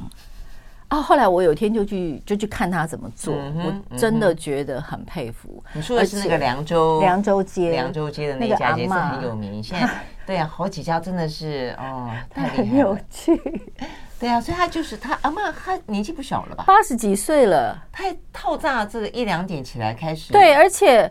[0.89, 1.01] 啊！
[1.01, 5.65] 后来我有一天就去就去看他怎么做，我真的觉得很佩服。
[5.73, 9.63] 你说的是那个凉州凉州街，凉州街的那家也是很有名。
[9.63, 9.89] 现在
[10.27, 13.41] 对啊，好几家真的是哦， 太厉害了，很有趣。
[14.19, 16.65] 对啊，所以他就是他阿妈，他年纪不小了吧？
[16.67, 20.31] 八十几岁了，他套炸这个一两点起来开始。
[20.33, 21.11] 对，而且。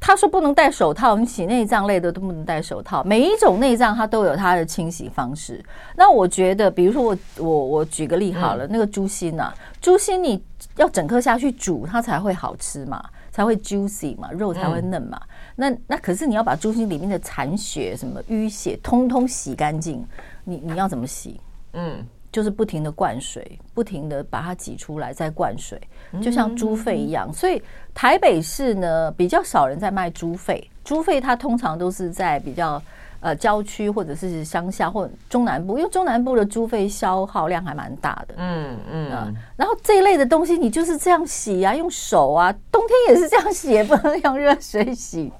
[0.00, 3.02] 他说不能戴手套，你洗内脏类的都不能戴手套。
[3.04, 5.62] 每一种内脏它都有它的清洗方式。
[5.96, 10.42] 那我觉得，比如说我我我举个例好了，嗯、那个猪心呐、啊，猪心你
[10.76, 15.20] 要整颗下去煮，它才会好吃嘛，才会 juicy 嘛，肉才会嫩嘛。
[15.20, 20.06] 嗯、那那可是你要把猪心里面的残血、什么淤血，通通洗干净，
[20.44, 21.40] 你你要怎么洗？
[21.72, 22.06] 嗯。
[22.30, 25.80] 就是不停的灌水，不停的把它挤出来，再灌水，
[26.22, 27.32] 就像猪肺一样。
[27.32, 27.62] 所以
[27.94, 32.80] 台北市呢，比较少人在卖猪肺，猪肺它通常都是在比较
[33.20, 38.34] 呃郊区或者是乡下或中南部，因为中南部的猪肺消耗量还蛮大的。
[38.36, 39.34] 嗯嗯。
[39.56, 45.32] 然后这一类的东西，你就是这样洗啊，用手啊，冬天也是这样洗，也不能用热水洗。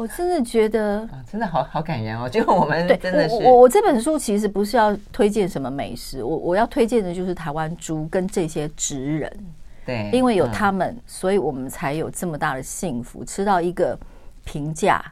[0.00, 2.26] 我真的觉得，啊、真的好好感人哦！
[2.26, 9.46] 就我们真的是，我我这本书其实不是要推荐什么美食，我我要推荐的就是台湾猪跟这些职人，
[9.84, 13.98] 对，因为有他们，嗯、所以我们才有这么大的幸福，吃到一个
[14.42, 15.04] 平价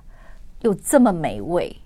[0.63, 1.77] 又这么美味，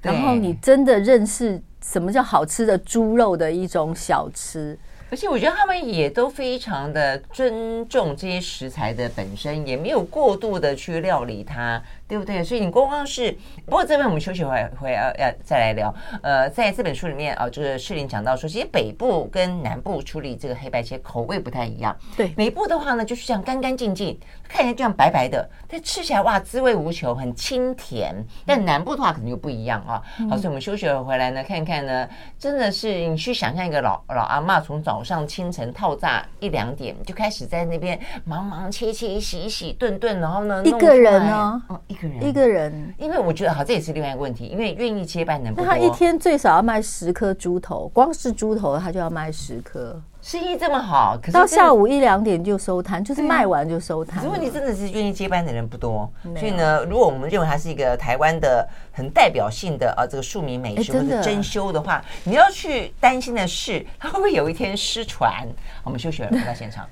[0.00, 4.78] 然后你真的认识什么叫好吃的猪肉的一种小吃。
[5.10, 12.44] 而且我觉得他们也都非常的尊重这些食材的本身，也没有过度的去料理它，对不对？
[12.44, 15.94] 所以你光光是，不过这边我们休息会会要要再来聊。
[16.22, 21.96] 呃，在这本书里面啊，就是世林讲到说，其实北部跟南部处理这个黑白切口味不太一样。
[22.16, 24.18] 对，北部的话呢，就是这样干干净净，
[24.48, 28.14] 看起来就像白白的，但吃起来哇，滋味无穷，很清甜。
[28.46, 30.02] 但南部的话可能就不一样啊。
[30.28, 35.00] 好，所以我们休息回来呢，看看呢，真的是你去想象一个老老阿妈从早。
[35.00, 41.60] 上清晨套炸一两点就开始在那边忙忙切切洗洗炖炖，然后呢，一个人呢，
[42.00, 45.66] 个人，一个人，因为我觉得好，这也是另外一个问题，因为愿意接班的人不多。
[45.66, 50.00] 那他一天最少要卖十颗猪头，光是猪头他就要卖十颗。
[50.22, 54.22] 生意这么好，可是到下午一两点就收摊，就是卖完就收摊。
[54.22, 65.48] 如果你真的是愿意接班的人不多，所以呢，如果我们认为他是一个台湾的很代表性的啊这个庶民美食或者珍馐的话，你要去担心的是，他会不会有一天失传？
[65.82, 66.86] 我们休息了，回到现场。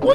[0.00, 0.14] 回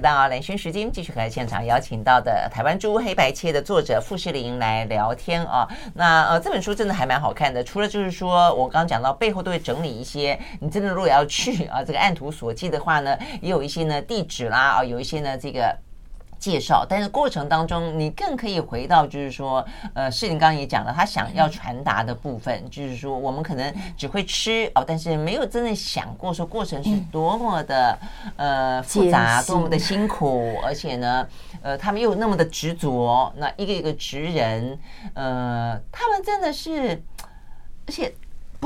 [0.00, 5.66] 到蓝轩时间，继续和现场邀请到的台湾猪黑白切的作者傅士林来聊天啊。
[5.94, 7.62] 那呃，这本书真的还蛮好看的。
[7.64, 15.76] 除了就是说我刚刚讲到背后都会整理一些，你真的如果要去啊，这个按图索骥的话呢，也有一些呢地址啦啊，有一些呢这个。
[16.38, 27.98] 介绍，但是过程当中，你更可以回到，就是说，呃，世林刚刚也讲了，他想要传达的部分，就是说，我们可能只会吃哦，但是没有真的想过说过程是多么的
[28.36, 31.26] 呃复杂，多么的辛苦，而且呢，
[31.62, 34.78] 呃，他们又那么的执着，那一个一个职人，
[35.14, 37.02] 呃，他们真的是，
[37.86, 38.14] 而且。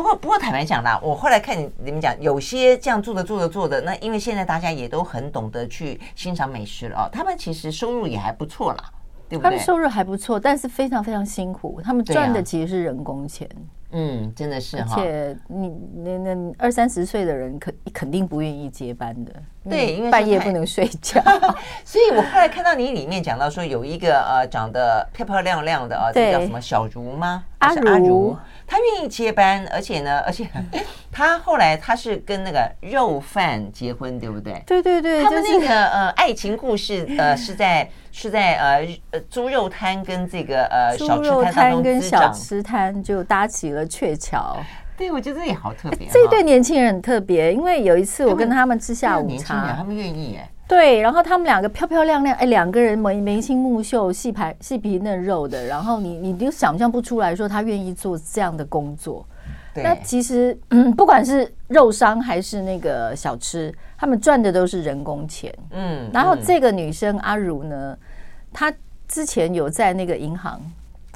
[0.01, 8.85] 不过，不过坦白讲啦，我后来看你你们讲，有些这样做的做的做的，那因为现在大家也都很懂得去欣赏美食了哦，他们其实收入也还不错啦，
[9.29, 9.45] 对不对？
[9.45, 13.47] 他们收入还不错，但是非常非常辛苦，他们赚的其实是人工钱。
[13.93, 14.95] 嗯，真的是哈。
[14.97, 19.33] 而且你那那二三十岁的人肯肯定不愿意接班的。
[19.69, 21.21] 对，因为半夜不能睡觉。
[21.85, 27.45] 所以我后来看到你里面讲到说有一个呃长得漂漂亮亮的啊，这个叫什么小茹吗？
[27.59, 28.37] 阿茹。
[28.71, 30.49] 他愿意接班，而且呢，而且
[31.11, 34.63] 他后来他是跟那个肉贩结婚，对不对？
[34.65, 44.57] 对对对，他们那个呃爱情故事呃 是在是在呃呃猪肉摊跟这个呃小吃摊跟小吃摊就搭起了鹊桥。
[44.97, 46.07] 对，我觉得这也好特别。
[46.09, 50.49] 这对年轻人很特别，因为有一次我跟他们吃下午茶，他们愿意哎。
[50.71, 59.27] 对，然后他们两个漂漂亮亮，哎，两个人眉眉清目秀，细排细皮嫩肉的，然后你你就想象不出来说他愿意做这样的工作。
[59.75, 65.53] 对那其实，嗯，不管是肉商还是那个小吃，他们赚的都是人工钱。
[65.73, 67.99] 嗯，然后这个女生阿如呢，
[68.53, 68.73] 她
[69.09, 70.61] 之前有在那个银行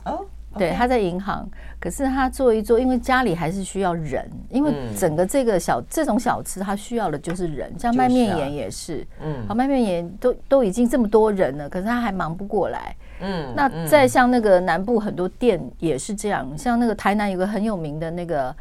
[0.04, 0.26] 哦。
[0.58, 1.48] 对，他在银行，
[1.80, 18.54] 可是他做一做，因为家里还是需要人，因为整个这个小这种小吃，他需要的就是人，像卖面盐也是，嗯，好卖面盐都都已经这么多人了，可是他还忙不过来，嗯，那再像那个南部很多店也是这样，像那个台南有个很有名的那个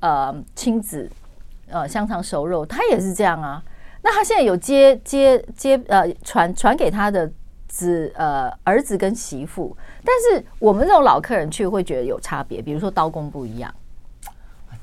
[0.00, 1.10] 呃亲子
[1.68, 3.62] 呃香肠熟肉，他也是这样啊，
[4.02, 7.30] 那他现在有接接接呃传传给他的。
[7.70, 13.72] 子呃儿子跟媳妇，但是我们这种老客人去会觉得有差别，比如说刀工不一样，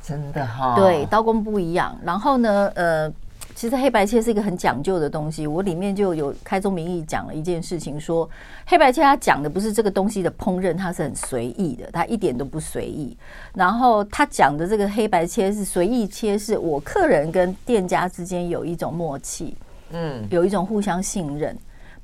[0.01, 1.95] 真的哈，对，刀工不一样。
[2.03, 3.11] 然后呢，呃，
[3.53, 8.27] 其实黑白切是一个很讲究的东西，我里面就有开宗明义讲了一件事情，说
[8.65, 13.17] 黑白切他讲的不是这个东西的烹饪，它是很随意的，它一点都不随意。
[13.53, 19.57] 然后他讲的这个黑白切是随意切，是我客人跟店家之间有一种默契，
[19.91, 21.57] 嗯，有一种互相信任。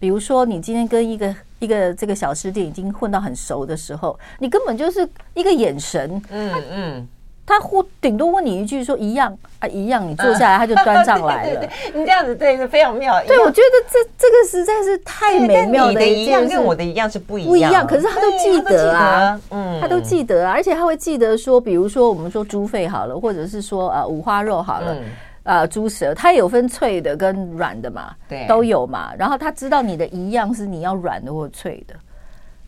[0.04, 7.08] 比如说，你今天跟一个一个这个小吃店已经混到很熟的时候，你根本就是一个眼神，嗯嗯，
[7.46, 11.70] 他互顶多问你一句说一样啊一样，你坐下来 他就端上来了。
[11.94, 13.18] 你这样子对是非常妙。
[13.26, 17.88] 对，我觉得这这个实在是太美妙的一样跟我的一样是不一样，不一样。
[17.88, 24.98] 可是他都记得啊，嗯，他都记得啊，而且他会记得说，比如说我们说猪肺好了，或者是说呃五花肉好了。
[25.44, 29.14] 啊，猪舌它有分脆的跟软的嘛，对，都有嘛。
[29.18, 31.94] 然后他知道你的一样是你要软的或脆的，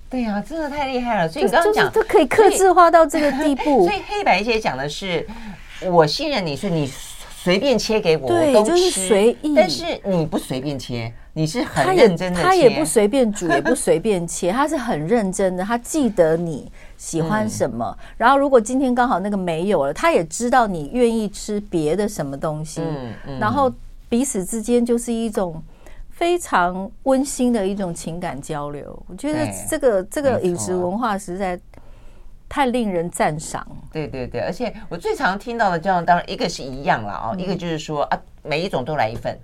[0.10, 1.30] 对呀，真的太厉害了。
[1.30, 3.88] 所以你刚刚讲都可以克制化到这个地步。
[3.88, 5.26] 所以 黑白切讲的是，
[5.90, 6.92] 我信任你，是你
[7.38, 9.54] 随便切给我，我都吃，随意。
[9.56, 11.14] 但是你不随便切。
[11.38, 17.96] 你是很认真的，他也不随便煮， 也不随便切，他是很认真的，他记得你喜欢什么。
[18.16, 22.82] 然后如果今天刚好那个没有了，他也知道你愿意吃别的什么东西。
[23.38, 23.70] 然后
[24.08, 25.62] 彼此之间就是一种
[26.10, 28.98] 非常温馨的一种情感交流。
[29.08, 31.60] 我觉得这个这个饮食文化实在
[32.48, 33.68] 太令人赞赏。
[33.92, 39.38] 对对对，而且我最常听到的这样，当然一个是一样了啊，一个就是说啊，每一种都来一份。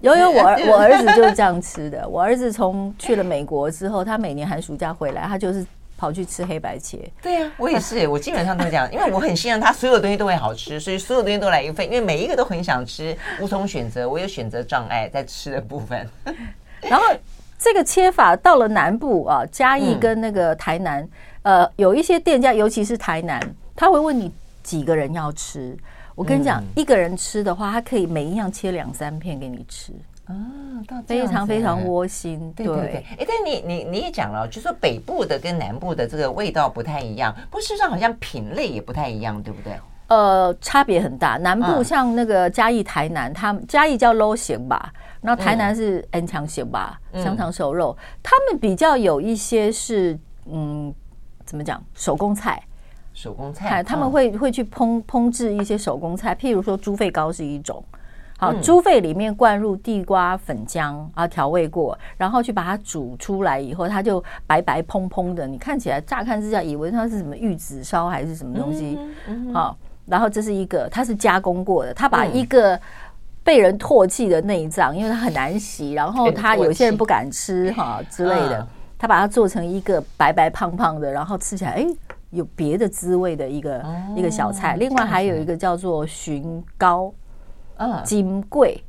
[0.00, 2.08] 有有，我儿我儿子就是这样吃的。
[2.08, 7.10] 我儿子从去了美国之后，他每年寒暑假回来，他就是跑去吃黑白切。
[7.20, 16.08] 对呀，我也是，我基本上都这样，因为我很信任他，所有东西都会好吃，所以所有东西都来一份，因为每一个都很想吃，无从选择，我有选择障碍在吃的部分。
[16.82, 17.04] 然后
[17.58, 21.08] 这个切法到了南部啊，嘉义跟那个台南，
[21.42, 23.42] 呃，有一些店家，尤其是台南，
[23.74, 24.32] 他会问你
[24.62, 25.76] 几个人要吃。
[26.18, 29.92] 我跟你讲，一个人吃的话，他可以每一样切两三片给你吃
[30.24, 30.34] 啊，
[31.06, 32.52] 非常非常窝心。
[32.56, 39.74] 对对对，哎，但你你你也讲了，就说北部的跟南部的这个味道不太一样，不过事实上好像品类也不太一样，对不对？
[40.08, 41.36] 呃，差别很大。
[41.36, 50.18] 南部像那个嘉义、台南，他们嘉义叫 low 型吧，然后台南是 N 强型吧，香肠熟肉，他们比较有一些是
[50.50, 50.92] 嗯，
[51.44, 52.60] 怎么讲手工菜。
[53.18, 57.82] 手工菜，他们会会去烹烹制一些手工菜，譬如说猪肺糕是一种，
[58.38, 68.96] 好，猪肺里面灌入地瓜粉浆啊，调味过，然后去把它煮出来以后，它就白白蓬蓬的，你看起来乍看之下以为它是什么玉子烧还是什么东西，
[69.52, 69.76] 好，
[70.06, 72.80] 然后这是一个，它是加工过的，它把一个
[73.42, 78.64] 被人唾弃的内脏，因为它很难洗，然后它有些人不敢吃哈之类的，
[78.96, 81.86] 它把它做成一个白白胖胖的，然后吃起来哎。
[82.30, 87.12] 有别的滋味的一个、哦、一个小菜，另外还有一个叫做鲟膏，
[87.76, 88.82] 嗯，金贵，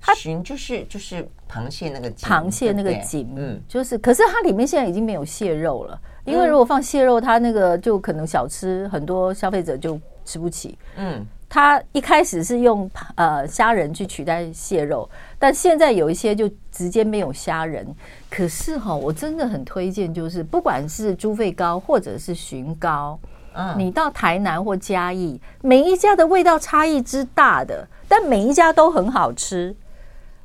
[0.00, 11.26] 它鲟就是就是螃蟹那个螃蟹那个锦，嗯，就是，可是它里面现在已经没有蟹肉了，因为如果放蟹肉，它那个就可能小吃很多消费者就吃不起，嗯。
[11.52, 17.84] 它一开始是用呃虾仁去取代蟹肉，但现在有一些就直接没有虾仁。
[18.30, 23.18] 可是哈，我真的很推荐，就是不管是猪肺糕或者是鲟糕，
[23.54, 29.74] 嗯，你到台南或嘉义，每一家的味道差异之大的，但每一家都很好吃。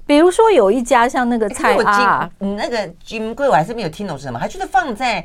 [0.07, 5.23] 比如说有一家像那个菜啊，你那个金贵我还是没有听懂是什么，还就是放在。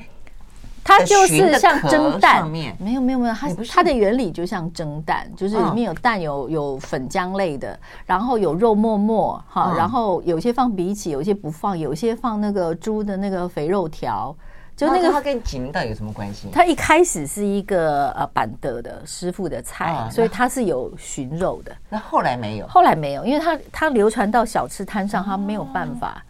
[0.82, 14.34] 它就是像蒸蛋，没有没有没有，它它的原理就像蒸蛋，就是里面有蛋有有粉浆类的，然后有肉沫沫哈，然后有些放荸荠，有些不放，有些放那个猪的那个肥肉条，
[14.74, 16.48] 就那个它跟锦到底有什么关系？
[16.50, 21.76] 它一开始是一个呃板德的师傅的菜，所以它是有寻肉的。
[21.88, 26.24] 那后来没有，后来没有，因为它它流传到小吃摊上，它没有办法。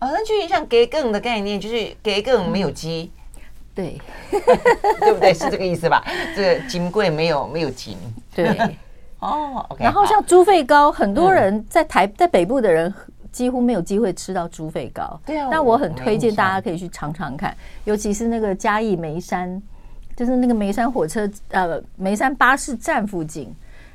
[0.00, 3.10] 哦，那就像给更的概念，就是给更没有鸡。
[3.74, 4.00] 对，
[5.00, 5.34] 对不对？
[5.34, 6.04] 是这个意思吧？
[6.36, 7.96] 这个金贵没有没有金，
[8.34, 8.56] 对，
[9.18, 9.82] 哦，OK。
[9.82, 12.92] 然后像猪肺糕，很多人在台在北部的人
[13.32, 15.20] 几乎没有机会吃到猪肺糕。
[15.26, 17.52] 对啊，那我很推荐大家可以去尝尝看，
[17.84, 19.60] 尤其是那个嘉义梅山，
[20.14, 23.52] 就是那个梅山火车呃梅山巴士站附近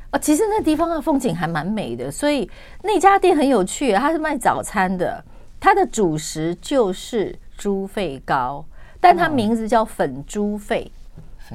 [0.09, 2.49] 啊，其实那地方的风景还蛮美的，所以
[2.83, 5.23] 那家店很有趣，它是卖早餐的，
[5.57, 8.65] 它的主食就是猪肺糕。
[8.99, 10.91] 但它名字叫粉猪肺，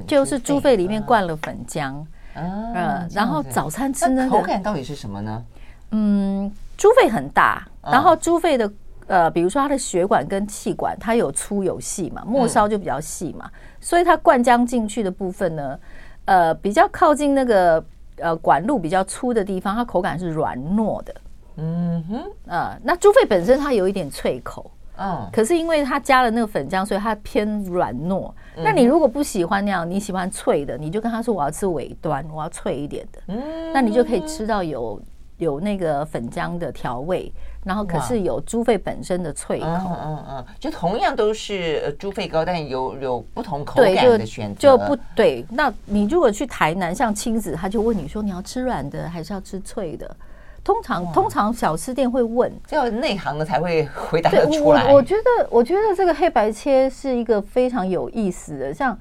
[0.07, 2.03] 就是猪肺里面灌了粉浆，
[2.35, 5.45] 嗯，然后早餐吃那个口感到底是什么呢？
[5.91, 8.73] 嗯，猪肺很大，然后猪肺的
[9.07, 15.79] 呃，比如说它的血管跟气管，它有粗有细嘛，末梢就比较细嘛，所以它灌浆进去的部分呢，
[16.25, 17.85] 呃，比较靠近那个
[18.17, 21.15] 呃管路比较粗的地方，它口感是软糯的。
[21.57, 24.71] 嗯哼，呃，那猪肺本身它有一点脆口。
[24.97, 28.31] 嗯，可是因为它加了那个粉浆，所以它偏软糯。
[28.57, 33.21] 那你如果不喜欢那样，你喜欢脆的，你就跟他说我要吃尾端，我要脆一点的。
[33.27, 35.01] 嗯，那你就可以吃到有
[35.39, 37.33] 有那个粉浆的调味，
[37.65, 39.67] 然后可是有猪肺本身的脆口。
[39.67, 44.61] 嗯嗯嗯，就同样都是猪肺糕，但有有不同口感的选择。
[44.61, 45.45] 就不对。
[45.51, 50.17] 那你如果去台南，像亲子，他就问你说你要吃软的还是要吃脆的？
[50.65, 54.91] 通常通常小吃店会问，只有内行的才会回答得出来。
[54.91, 58.99] 我我觉得我觉得这个黑白切是一个非常有意思的，像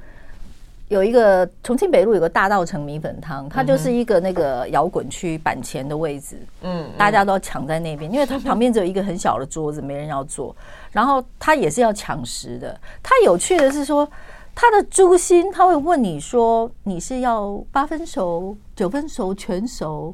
[0.90, 10.54] 有一个重庆北路有个大稻城米粉汤，它就是一个那个摇滚区板前的位置，嗯，大家都抢在那边，因为它旁边只有一个很小的桌子，没人要坐，
[10.92, 12.78] 然后它也是要抢食的。
[13.02, 14.08] 它有趣的是说，
[14.54, 20.14] 它的猪心他会问你说，你是要八分熟、九分熟、全熟？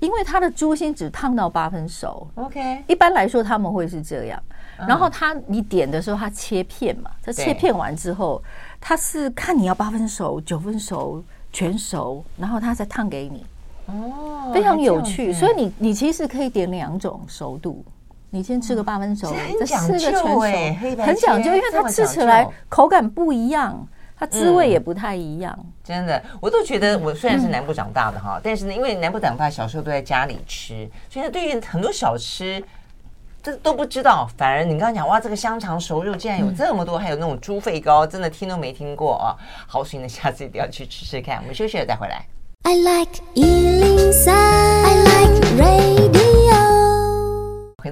[0.00, 2.82] 因为它的猪心只烫到八分熟，OK。
[2.86, 4.42] 一般来说他们会是这样，
[4.86, 8.42] 然后他你点的时候他切片嘛，他切片完之后，
[8.80, 11.22] 他是看你要八分熟、九分熟、
[11.52, 13.46] 全熟，然后他再烫给你。
[13.86, 15.32] 哦，非常有趣。
[15.32, 17.84] 所以你你其实可以点两种熟度，
[18.30, 20.40] 你先吃个八分熟，再吃个全熟，
[21.02, 23.86] 很讲究，因为它吃起来口感不一样。
[24.16, 32.62] 它滋味也不太一样，嗯，真的，我都觉得我虽然是南部长大的哈，嗯、但是呢，因为南部长大，小时候都在家里吃，所以呢，对于很多小吃，
[33.42, 34.28] 这都不知道。
[34.36, 39.34] 反而你刚刚讲哇，这个香肠熟肉竟然有这么多，嗯、还有那种猪肺糕，真的听都没听过啊！
[39.66, 41.38] 好，所以呢，下次一定要去吃吃看。
[41.38, 42.24] 我们休息了再回来。
[42.62, 43.20] I like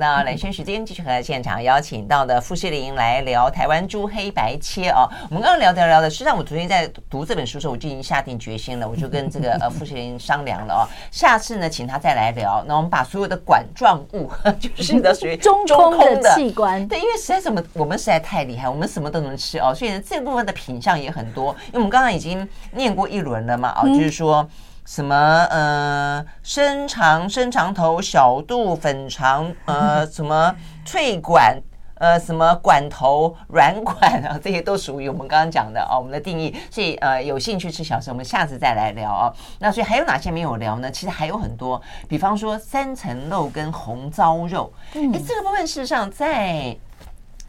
[0.02, 5.08] 到蓝轩时间，继续和现场邀请到的傅世林来聊台湾猪黑白切哦。
[5.30, 10.82] 我们刚刚聊着聊着，实际上我昨天在读这本书的时候，我就已经下定决心了，我就跟这个呃傅世林商量了哦，
[11.12, 12.64] 下次呢请他再来聊。
[12.66, 14.28] 那我们把所有的管状物，
[14.58, 21.54] 就是的属于中空的器官，对，因为实在什么我们实在太厉害，我们什么都能吃哦，所以呢这部分的品相也很多。
[21.66, 24.44] 因为我们刚刚已经念过一轮了嘛，哦，就是说。
[24.84, 25.14] 什么
[25.50, 30.54] 呃，深长、深长头、小肚、粉肠，呃， 什么
[30.84, 31.56] 脆管，
[31.94, 36.54] 呃，什么管头、软管啊， 这些都属于我们刚刚讲的啊，我们的定义。
[36.68, 39.32] 所以呃，有兴趣吃小吃，我们下次再来聊哦。
[39.60, 40.90] 那所以还有哪些没有聊呢？
[40.90, 46.76] 其实还有很多，比方说三层肉跟红糟肉，哎、嗯，这个部分事实上在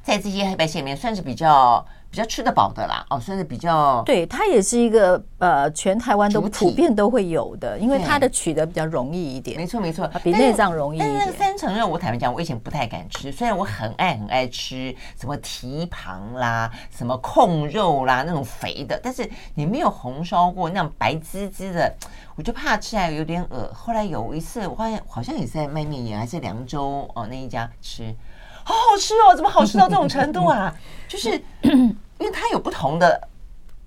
[0.03, 1.83] 在这些黑白线里面算是比较。
[2.13, 9.57] 比较吃得饱的啦，哦，算是比较，对，它也是一个呃，全台湾都普遍都会有的，因为它的取得比较容易一点。
[9.57, 11.15] 没错没错，比内脏容易一点。
[11.17, 21.91] 但是三层肉，我坦白讲，我以前不太敢吃，虽然我很爱很爱吃什么蹄膀啦、什么控肉啦那种肥的，但是你没有红烧过那种白滋滋的，
[22.35, 23.71] 我就怕吃起来有点恶。
[23.73, 28.13] 后来有一次，我发现好像也是在卖面也还是凉州哦那一家吃。
[28.65, 29.35] 好好吃哦！
[29.35, 30.73] 怎么好吃到这种程度啊？
[31.05, 31.37] 就是
[32.23, 33.27] 因为它有不同的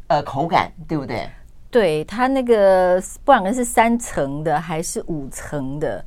[0.09, 1.26] 呃口感，对不对？
[1.70, 6.05] 对，它那个不管是三层的还是五层的，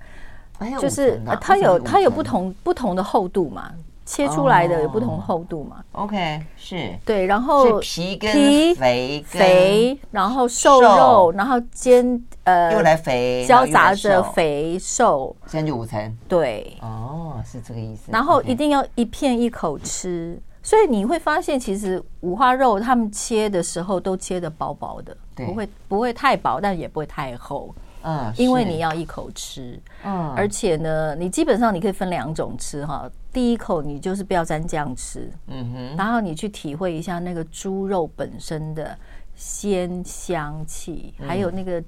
[0.80, 3.71] 就是它有它有不同不同的厚度嘛。
[4.05, 5.84] 切出来的有不同厚度嘛。
[5.91, 8.32] OK，是对，然后皮跟
[8.73, 16.17] 肥肥，然后瘦肉，然后煎呃又来肥，交杂着肥瘦，现在就五层。
[16.27, 18.11] 对，哦，是这个意思。
[18.11, 27.74] 然后一定要一片一口吃，所以你会发现，其实五花肉他们切的时候都切的薄薄的，不会不会太薄，但也不会太厚。
[28.03, 33.09] 嗯，因为你要一口吃，嗯，而且呢，你基本上你可以分两种吃哈。
[33.34, 38.95] 第一口你就是不要沾酱吃，嗯哼，然后你去体会一下那个猪肉本身的
[39.34, 41.84] 鲜香气，还有那个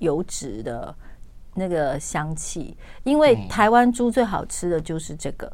[0.00, 0.92] 油脂的
[1.54, 2.76] 那个香气。
[3.04, 5.50] 因为台湾猪最好吃的就是这个，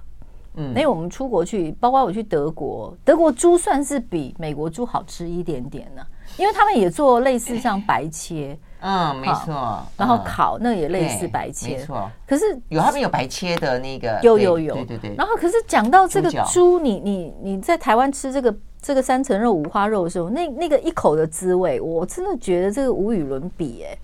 [0.54, 6.02] 嗯，因为我们出国去，包括我去德国，德国猪算是比美国猪好吃一点点呢，
[6.36, 8.58] 因为他们也做类似像白切。
[8.82, 9.84] 嗯，没错。
[9.96, 12.10] 然后烤那也类似白切，没错。
[12.26, 15.14] 可是有他们有白切的那个，有有有，对对对。
[15.16, 23.96] 然后可是讲到这个猪，你你你在台湾吃这个这个三层肉五花肉的时候，那那个一口的滋味，我真的觉得这个无与伦比哎。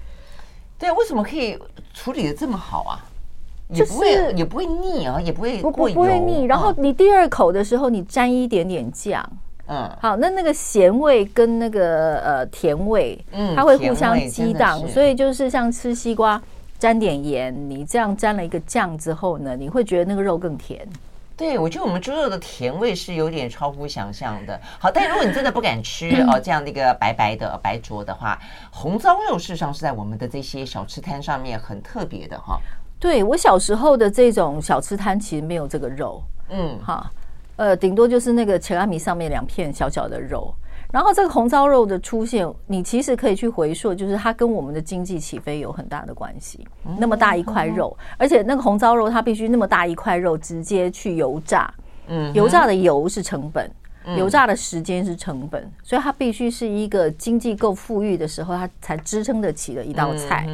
[0.78, 1.58] 对，为什么可以
[1.94, 3.00] 处理的这么好啊？
[3.68, 6.44] 也不会也不会腻啊，也不会不不不会腻。
[6.44, 9.24] 然后你第二口的时候，你沾一点点酱。
[9.68, 16.40] 嗯，好，那那个咸味跟那个呃甜味，嗯，它会互相激荡，所以就是像吃西瓜
[16.78, 20.86] 沾点盐，你这样沾了一个酱之后呢，你会觉得那个肉更甜。
[21.36, 24.58] 对，我觉得我们猪肉的甜味是有点超乎想象的。
[24.78, 28.38] 好，但如果你真的不敢吃 哦，这样的一个白白的白灼的话，
[28.70, 32.60] 红烧肉事实上是在我们的这些小吃摊上面很特别的哈。
[33.06, 37.08] 对，我小时候的这种小吃摊其实没有这个肉，嗯，哈。
[37.54, 40.52] 呃，顶多就是那个切拉米上面两片小小的肉，
[40.92, 46.66] 然后这个红烧肉的出现，你其实可以去回溯，就是它跟我们的经济起飞有很大的关系。
[46.98, 51.72] 那么大一块肉，而且那个红烧肉它必须那么大一块肉直接去油炸，
[52.08, 53.70] 嗯，油炸的油是成本，
[54.18, 60.46] 油炸的时间是成本，所以它必须是一个经济够富裕的时候，它才支撑得起的一道菜。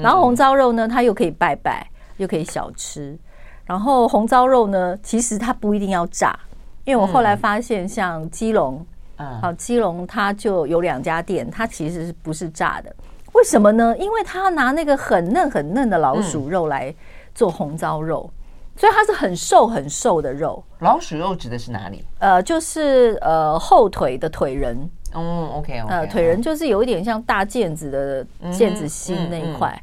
[0.00, 1.84] 然后红烧肉呢，它又可以拜拜，
[2.16, 3.18] 又可以小吃。
[3.64, 6.38] 然后红糟肉呢，其实它不一定要炸，
[6.84, 8.84] 因为我后来发现，像基隆，
[9.16, 12.94] 嗯，好，基隆它就有两家店，它其实是不是炸的？
[13.32, 13.96] 为什么呢？
[13.98, 16.94] 因为它拿那个很嫩很嫩的老鼠肉来
[17.34, 18.30] 做红糟肉，
[18.76, 20.62] 所以它是很瘦很瘦的肉。
[20.80, 22.04] 老鼠肉指的是哪里？
[22.18, 24.88] 呃，就是呃后腿的腿仁。
[25.14, 29.82] 嗯，OK，呃，腿仁就是有一点像大腱子的腱子心那一块。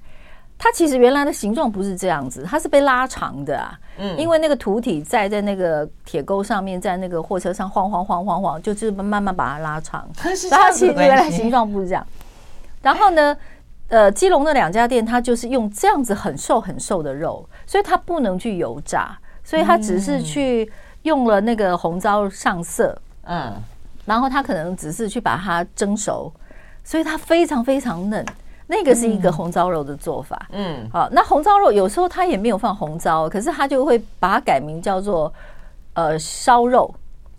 [0.64, 3.74] 它其实原来的形状不是这样子，它是被拉长的啊。
[3.98, 10.08] 嗯，因为那个土体在在那个铁钩上面，在那个货车上晃晃晃晃晃，就是慢慢把它拉长。
[10.52, 12.06] 然后其实原来形状不是这样。
[12.84, 13.36] 然后呢，
[13.88, 22.96] 呃，基隆的两家店，它就是用这样子很瘦很瘦的肉，所以它不能去油炸，所以它只是去用了那个红糟上色。
[23.24, 23.52] 嗯，
[24.06, 26.32] 然后它可能只是去把它蒸熟，
[26.84, 28.24] 所以它非常非常嫩。
[28.72, 35.32] 那个是一个红糟肉的做法，嗯，好，那红糟肉有时候它也没有放红糟，可是它就会把它改名叫做
[35.94, 36.90] 呃烧肉，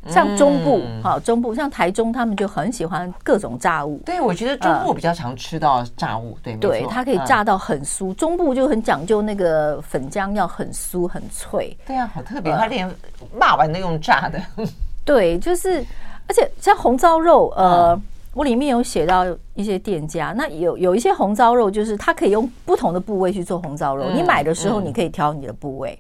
[0.09, 3.99] 像中部，好，中部像台中，他们就很喜欢各种炸物。
[4.05, 8.13] 对，我觉得中部比较常吃到炸物，对，对，它可以炸到很酥。
[8.13, 11.75] 中部就很讲究那个粉浆要很酥很脆。
[11.87, 12.95] 对啊，好特别，它连
[13.35, 14.39] 骂完都用炸的。
[15.03, 15.83] 对，就是，
[16.29, 17.99] 而且像红烧肉，呃。
[18.35, 24.11] 我里面有写到一些店家，那有有一些红烧肉，就是它可以用不同的部位去做红烧肉。
[24.11, 25.99] 你买的时候，你可以挑你的部位，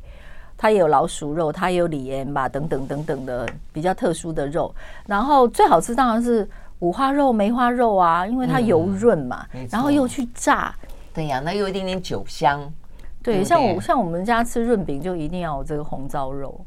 [0.56, 4.74] 它也有老鼠肉，它也有里盐吧，等等等等的比较特殊的肉。
[5.06, 10.74] 然后最好吃当然是五花肉、梅花肉啊，因为它油润嘛，然后又去炸。
[11.12, 12.72] 对呀，那有一点点酒香。
[13.22, 16.58] 对，像我像我们家吃润饼就一定要有这个红烧肉。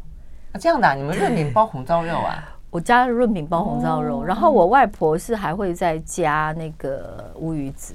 [0.52, 2.55] 啊，这样的，你们润饼包红烧肉啊？
[2.76, 7.94] 我家的润饼包红烧肉，然后我外婆是还会再加那个乌鱼子，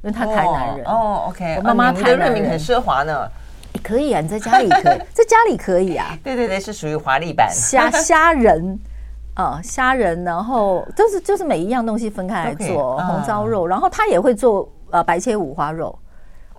[0.00, 1.24] 因为她台南人哦。
[1.26, 3.28] OK，我妈妈台南人很奢华呢。
[3.82, 6.16] 可以啊，你在家里可以， 在家里可以啊。
[6.22, 8.78] 对对对，是属于华丽版虾虾仁
[9.34, 15.98] 啊，虾仁，然后就是就是每一样东西分开来做红烧肉，然后他也会做呃白切五花肉，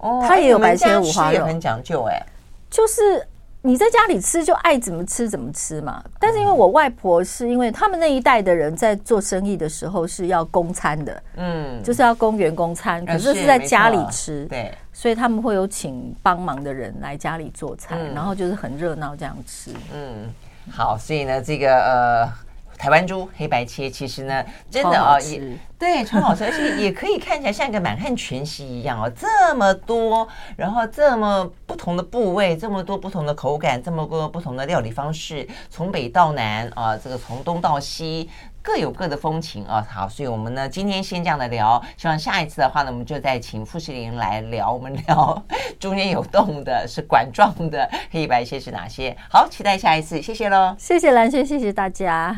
[0.01, 2.21] 哦，他也有白切五花肉，很讲究哎，
[2.69, 3.25] 就是。
[3.65, 20.29] 你在家里吃就爱怎么吃怎么吃嘛，但是因为我外婆是因为他们那一代的人在做生意的时候是要供餐的，嗯，就是要供员工餐，可是是在家里吃，对，所以他们会有请帮忙的人来家里做菜，然后就是很热闹这样吃，嗯，
[20.69, 22.43] 好，所以呢，这个呃。
[22.77, 25.41] 台湾猪黑白切，其实呢，真的啊，也
[25.77, 38.29] 对，超好吃， 而且也可以看起来像一个满汉全席一样哦，这么多，然后这么不同的部位，这么多不同的口感，这么多不同的料理方式，从北到南啊，这个从东到西。
[38.65, 45.43] 各有各的风情啊，好，所以我们呢今天先这样的聊，希望下一次的话呢，我们就再请富士林来聊，我们聊
[45.77, 49.13] 中间有洞的是管状的黑白切是哪些？
[49.29, 52.31] 好，期待下一次，谢谢喽，谢谢蓝萱，谢谢大家。